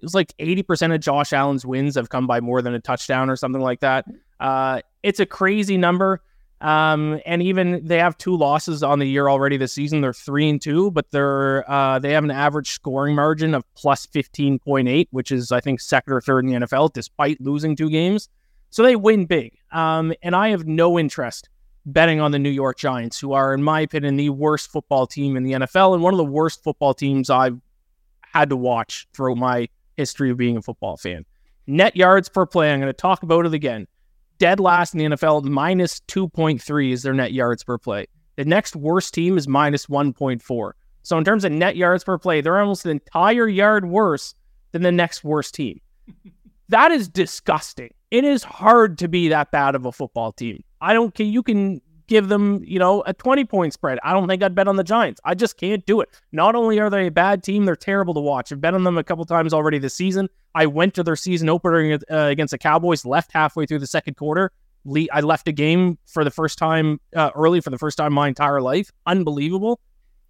[0.02, 3.30] it was like 80% of Josh Allen's wins have come by more than a touchdown
[3.30, 4.04] or something like that.
[4.40, 6.22] Uh, it's a crazy number.
[6.60, 10.00] Um, and even they have two losses on the year already this season.
[10.00, 14.06] They're three and two, but they're uh, they have an average scoring margin of plus
[14.06, 17.74] fifteen point eight, which is I think second or third in the NFL, despite losing
[17.74, 18.28] two games.
[18.70, 19.58] So they win big.
[19.72, 21.48] Um, and I have no interest
[21.84, 25.36] betting on the New York Giants, who are, in my opinion, the worst football team
[25.36, 27.60] in the NFL and one of the worst football teams I've
[28.20, 31.26] had to watch throughout my history of being a football fan.
[31.66, 32.72] Net yards per play.
[32.72, 33.88] I'm going to talk about it again
[34.42, 38.06] dead last in the NFL, minus 2.3 is their net yards per play.
[38.34, 40.72] The next worst team is minus 1.4.
[41.04, 44.34] So in terms of net yards per play, they're almost an entire yard worse
[44.72, 45.80] than the next worst team.
[46.70, 47.94] that is disgusting.
[48.10, 50.64] It is hard to be that bad of a football team.
[50.80, 51.24] I don't care.
[51.24, 51.80] You can
[52.12, 53.98] give them, you know, a 20 point spread.
[54.04, 55.18] I don't think I'd bet on the Giants.
[55.24, 56.10] I just can't do it.
[56.30, 58.52] Not only are they a bad team, they're terrible to watch.
[58.52, 60.28] I've bet on them a couple times already this season.
[60.54, 64.18] I went to their season opener uh, against the Cowboys, left halfway through the second
[64.18, 64.52] quarter.
[65.10, 68.28] I left a game for the first time uh, early for the first time my
[68.28, 68.90] entire life.
[69.06, 69.80] Unbelievable.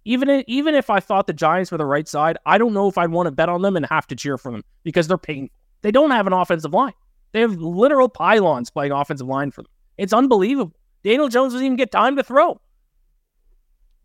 [0.05, 2.87] Even if, even if I thought the Giants were the right side, I don't know
[2.87, 5.17] if I'd want to bet on them and have to cheer for them because they're
[5.17, 5.53] painful.
[5.81, 6.93] They don't have an offensive line.
[7.33, 9.71] They have literal pylons playing offensive line for them.
[9.97, 10.73] It's unbelievable.
[11.03, 12.59] Daniel Jones doesn't even get time to throw.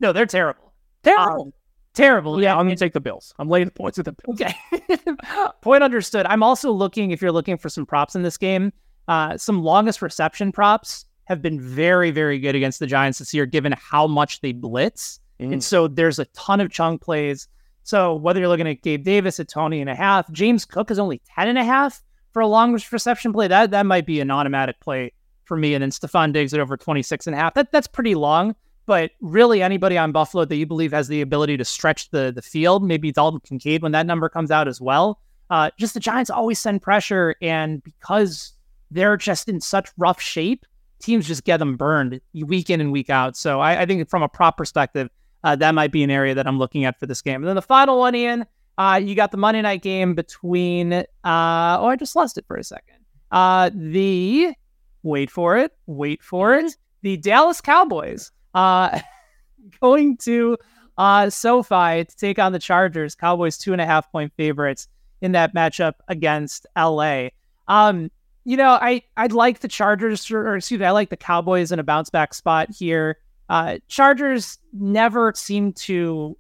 [0.01, 0.73] No, they're terrible.
[1.03, 1.43] Terrible.
[1.43, 1.53] Um,
[1.95, 2.43] terrible.
[2.43, 3.35] Yeah, I'm going to take the Bills.
[3.39, 4.41] I'm laying the points with the Bills.
[4.41, 5.47] Okay.
[5.61, 6.27] Point understood.
[6.27, 8.73] I'm also looking, if you're looking for some props in this game,
[9.09, 13.47] uh, some longest reception props have been very, very good against the Giants this year,
[13.47, 15.21] given how much they blitz.
[15.41, 15.55] Mm.
[15.55, 17.49] And so there's a ton of chunk plays.
[17.83, 20.99] So whether you're looking at Gabe Davis at Tony and a half, James Cook is
[20.99, 23.49] only 10 and a half for a longest reception play.
[23.49, 25.13] That that might be an automatic play
[25.49, 25.75] for me.
[25.75, 27.55] And then Stefon Diggs at over 26 and a half.
[27.55, 28.55] That, that's pretty long.
[28.87, 32.41] But really, anybody on Buffalo that you believe has the ability to stretch the, the
[32.41, 35.21] field, maybe Dalton Kincaid when that number comes out as well.
[35.51, 37.35] Uh, just the Giants always send pressure.
[37.43, 38.53] And because
[38.91, 40.65] they're just in such rough shape,
[41.01, 43.37] teams just get them burned week in and week out.
[43.37, 45.11] So I, I think from a prop perspective,
[45.45, 47.37] uh, that might be an area that I'm looking at for this game.
[47.37, 48.47] And then the final one, Iain,
[48.79, 52.57] uh, you got the Monday night game between, uh, oh, I just lost it for
[52.57, 52.97] a second.
[53.31, 54.55] Uh, the
[55.03, 56.77] wait for it, wait for it.
[57.03, 59.01] The Dallas Cowboys uh,
[59.81, 60.57] going to
[60.97, 63.15] uh, SoFi to take on the Chargers.
[63.15, 64.89] Cowboys two and a half point favorites
[65.21, 67.29] in that matchup against LA.
[67.69, 68.11] Um,
[68.45, 71.71] you know, I I'd like the Chargers, or, or excuse me, I like the Cowboys
[71.71, 73.19] in a bounce back spot here.
[73.49, 76.37] Uh, Chargers never seem to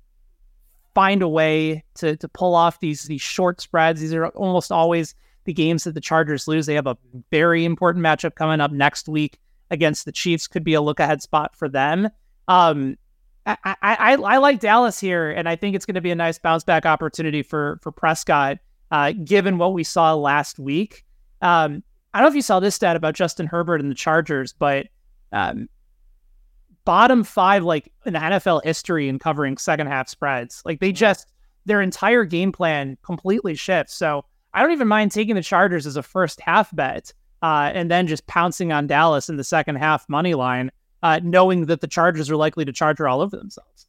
[0.94, 4.00] find a way to to pull off these these short spreads.
[4.00, 5.14] These are almost always
[5.44, 6.66] the games that the Chargers lose.
[6.66, 6.96] They have a
[7.30, 9.38] very important matchup coming up next week
[9.70, 10.46] against the Chiefs.
[10.46, 12.08] Could be a look ahead spot for them.
[12.48, 12.96] Um,
[13.46, 16.16] I, I, I, I like Dallas here, and I think it's going to be a
[16.16, 18.58] nice bounce back opportunity for for Prescott,
[18.90, 21.04] uh, given what we saw last week.
[21.40, 21.82] Um,
[22.12, 24.88] I don't know if you saw this stat about Justin Herbert and the Chargers, but
[25.32, 25.68] um,
[26.84, 30.62] bottom five like in NFL history in covering second half spreads.
[30.64, 31.26] Like they just
[31.66, 33.94] their entire game plan completely shifts.
[33.94, 34.24] So
[34.54, 38.06] I don't even mind taking the Chargers as a first half bet uh, and then
[38.06, 40.70] just pouncing on Dallas in the second half money line,
[41.02, 43.86] uh, knowing that the Chargers are likely to charge her all over themselves.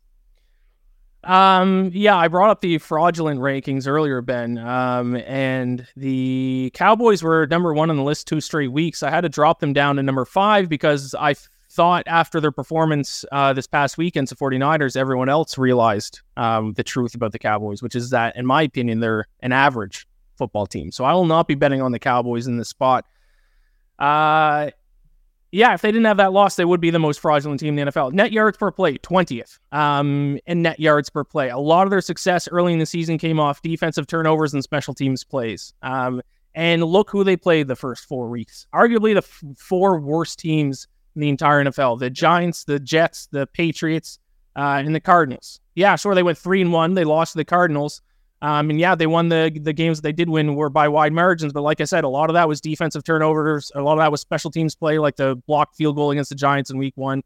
[1.23, 4.57] Um, yeah, I brought up the fraudulent rankings earlier, Ben.
[4.57, 9.03] Um, and the Cowboys were number one on the list two straight weeks.
[9.03, 11.35] I had to drop them down to number five because I
[11.71, 16.83] thought after their performance uh, this past weekend to 49ers, everyone else realized um, the
[16.83, 20.07] truth about the Cowboys, which is that, in my opinion, they're an average
[20.39, 20.91] football team.
[20.91, 23.05] So I will not be betting on the Cowboys in this spot.
[23.99, 24.71] Uh,
[25.51, 27.85] Yeah, if they didn't have that loss, they would be the most fraudulent team in
[27.87, 28.13] the NFL.
[28.13, 31.49] Net yards per play, 20th, um, and net yards per play.
[31.49, 34.93] A lot of their success early in the season came off defensive turnovers and special
[34.93, 35.73] teams plays.
[35.81, 36.21] Um,
[36.53, 38.67] and look who they played the first four weeks.
[38.75, 43.47] Arguably the f- four worst teams in the entire NFL: the Giants, the Jets, the
[43.47, 44.19] Patriots,
[44.55, 45.59] uh, and the Cardinals.
[45.73, 46.93] Yeah, sure, they went three and one.
[46.93, 48.01] They lost to the Cardinals.
[48.41, 51.51] Um, and yeah, they won the the games they did win were by wide margins.
[51.51, 53.71] But like I said, a lot of that was defensive turnovers.
[53.75, 56.35] A lot of that was special teams play, like the blocked field goal against the
[56.35, 57.21] Giants in Week One.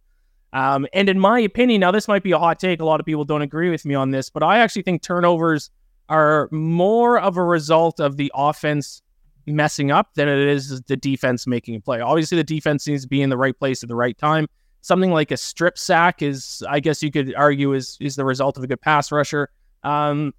[0.53, 2.79] Um, and in my opinion, now this might be a hot take.
[2.79, 5.71] A lot of people don't agree with me on this, but I actually think turnovers
[6.09, 9.01] are more of a result of the offense
[9.45, 11.99] messing up than it is the defense making a play.
[12.01, 14.47] Obviously, the defense needs to be in the right place at the right time.
[14.81, 18.57] Something like a strip sack is, I guess you could argue, is is the result
[18.57, 19.49] of a good pass rusher.
[19.83, 20.33] Um,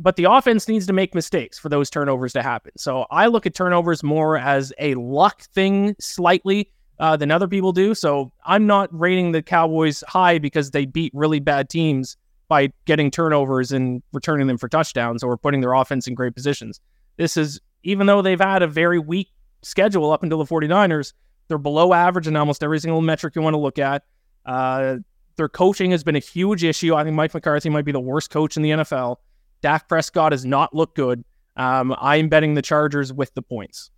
[0.00, 2.72] but the offense needs to make mistakes for those turnovers to happen.
[2.76, 7.72] So I look at turnovers more as a luck thing slightly uh, than other people
[7.72, 7.94] do.
[7.94, 12.16] So I'm not rating the Cowboys high because they beat really bad teams
[12.48, 16.80] by getting turnovers and returning them for touchdowns or putting their offense in great positions.
[17.18, 19.28] This is, even though they've had a very weak
[19.62, 21.12] schedule up until the 49ers,
[21.48, 24.04] they're below average in almost every single metric you want to look at.
[24.46, 24.96] Uh,
[25.36, 26.94] their coaching has been a huge issue.
[26.94, 29.16] I think Mike McCarthy might be the worst coach in the NFL.
[29.62, 31.24] Dak Prescott has not looked good.
[31.56, 33.90] Um, I'm betting the Chargers with the points.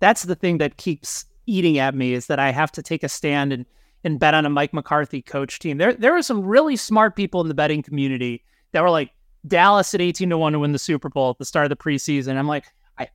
[0.00, 3.08] That's the thing that keeps eating at me is that I have to take a
[3.08, 3.66] stand and
[4.04, 5.78] and bet on a Mike McCarthy coach team.
[5.78, 9.10] There there are some really smart people in the betting community that were like
[9.46, 11.76] Dallas at 18 to 1 to win the Super Bowl at the start of the
[11.76, 12.36] preseason.
[12.36, 12.64] I'm like,
[12.98, 13.08] I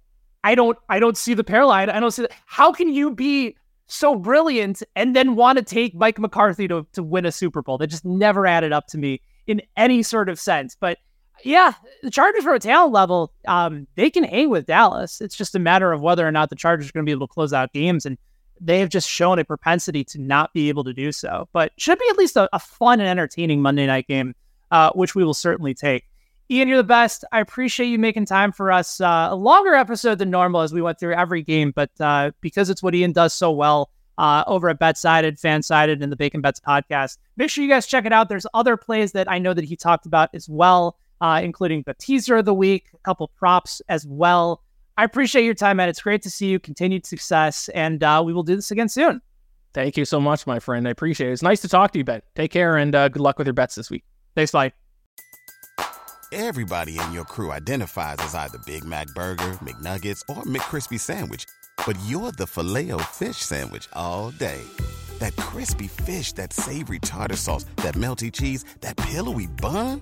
[0.44, 1.90] I don't I don't see the parallel.
[1.90, 2.32] I don't see that.
[2.46, 3.56] How can you be
[3.88, 7.78] so brilliant and then want to take Mike McCarthy to, to win a Super Bowl?
[7.78, 10.76] That just never added up to me in any sort of sense.
[10.80, 11.00] But
[11.44, 11.74] yeah,
[12.04, 15.22] the Chargers from a talent level, um, they can hang with Dallas.
[15.22, 17.28] It's just a matter of whether or not the Chargers are going to be able
[17.28, 18.18] to close out games, and
[18.60, 21.48] they have just shown a propensity to not be able to do so.
[21.54, 24.36] But should be at least a, a fun and entertaining Monday night game,
[24.72, 26.04] uh, which we will certainly take.
[26.50, 27.26] Iain, you're the best.
[27.32, 29.02] I appreciate you making time for us.
[29.02, 32.70] Uh, a longer episode than normal as we went through every game, but uh, because
[32.70, 36.60] it's what Iain does so well uh, over at BetSided, FanSided, and the Bacon Bets
[36.60, 38.30] podcast, make sure you guys check it out.
[38.30, 41.94] There's other plays that I know that he talked about as well uh, including the
[41.96, 44.64] teaser of the week, a couple props as well.
[44.98, 45.90] I appreciate your time, man.
[45.90, 46.60] It's great to see you.
[46.60, 49.22] Continued success, and uh, we will do this again soon.
[49.74, 50.88] Thank you so much, my friend.
[50.88, 51.34] I appreciate it.
[51.34, 52.22] It's nice to talk to you, Ben.
[52.36, 54.04] Take care, and uh, good luck with your bets this week.
[54.36, 54.72] Thanks, bye.
[56.32, 61.46] Everybody in your crew identifies as either Big Mac Burger, McNuggets, or McCrispy Sandwich,
[61.86, 64.62] but you're the filet fish Sandwich all day.
[65.20, 70.02] That crispy fish, that savory tartar sauce, that melty cheese, that pillowy bun.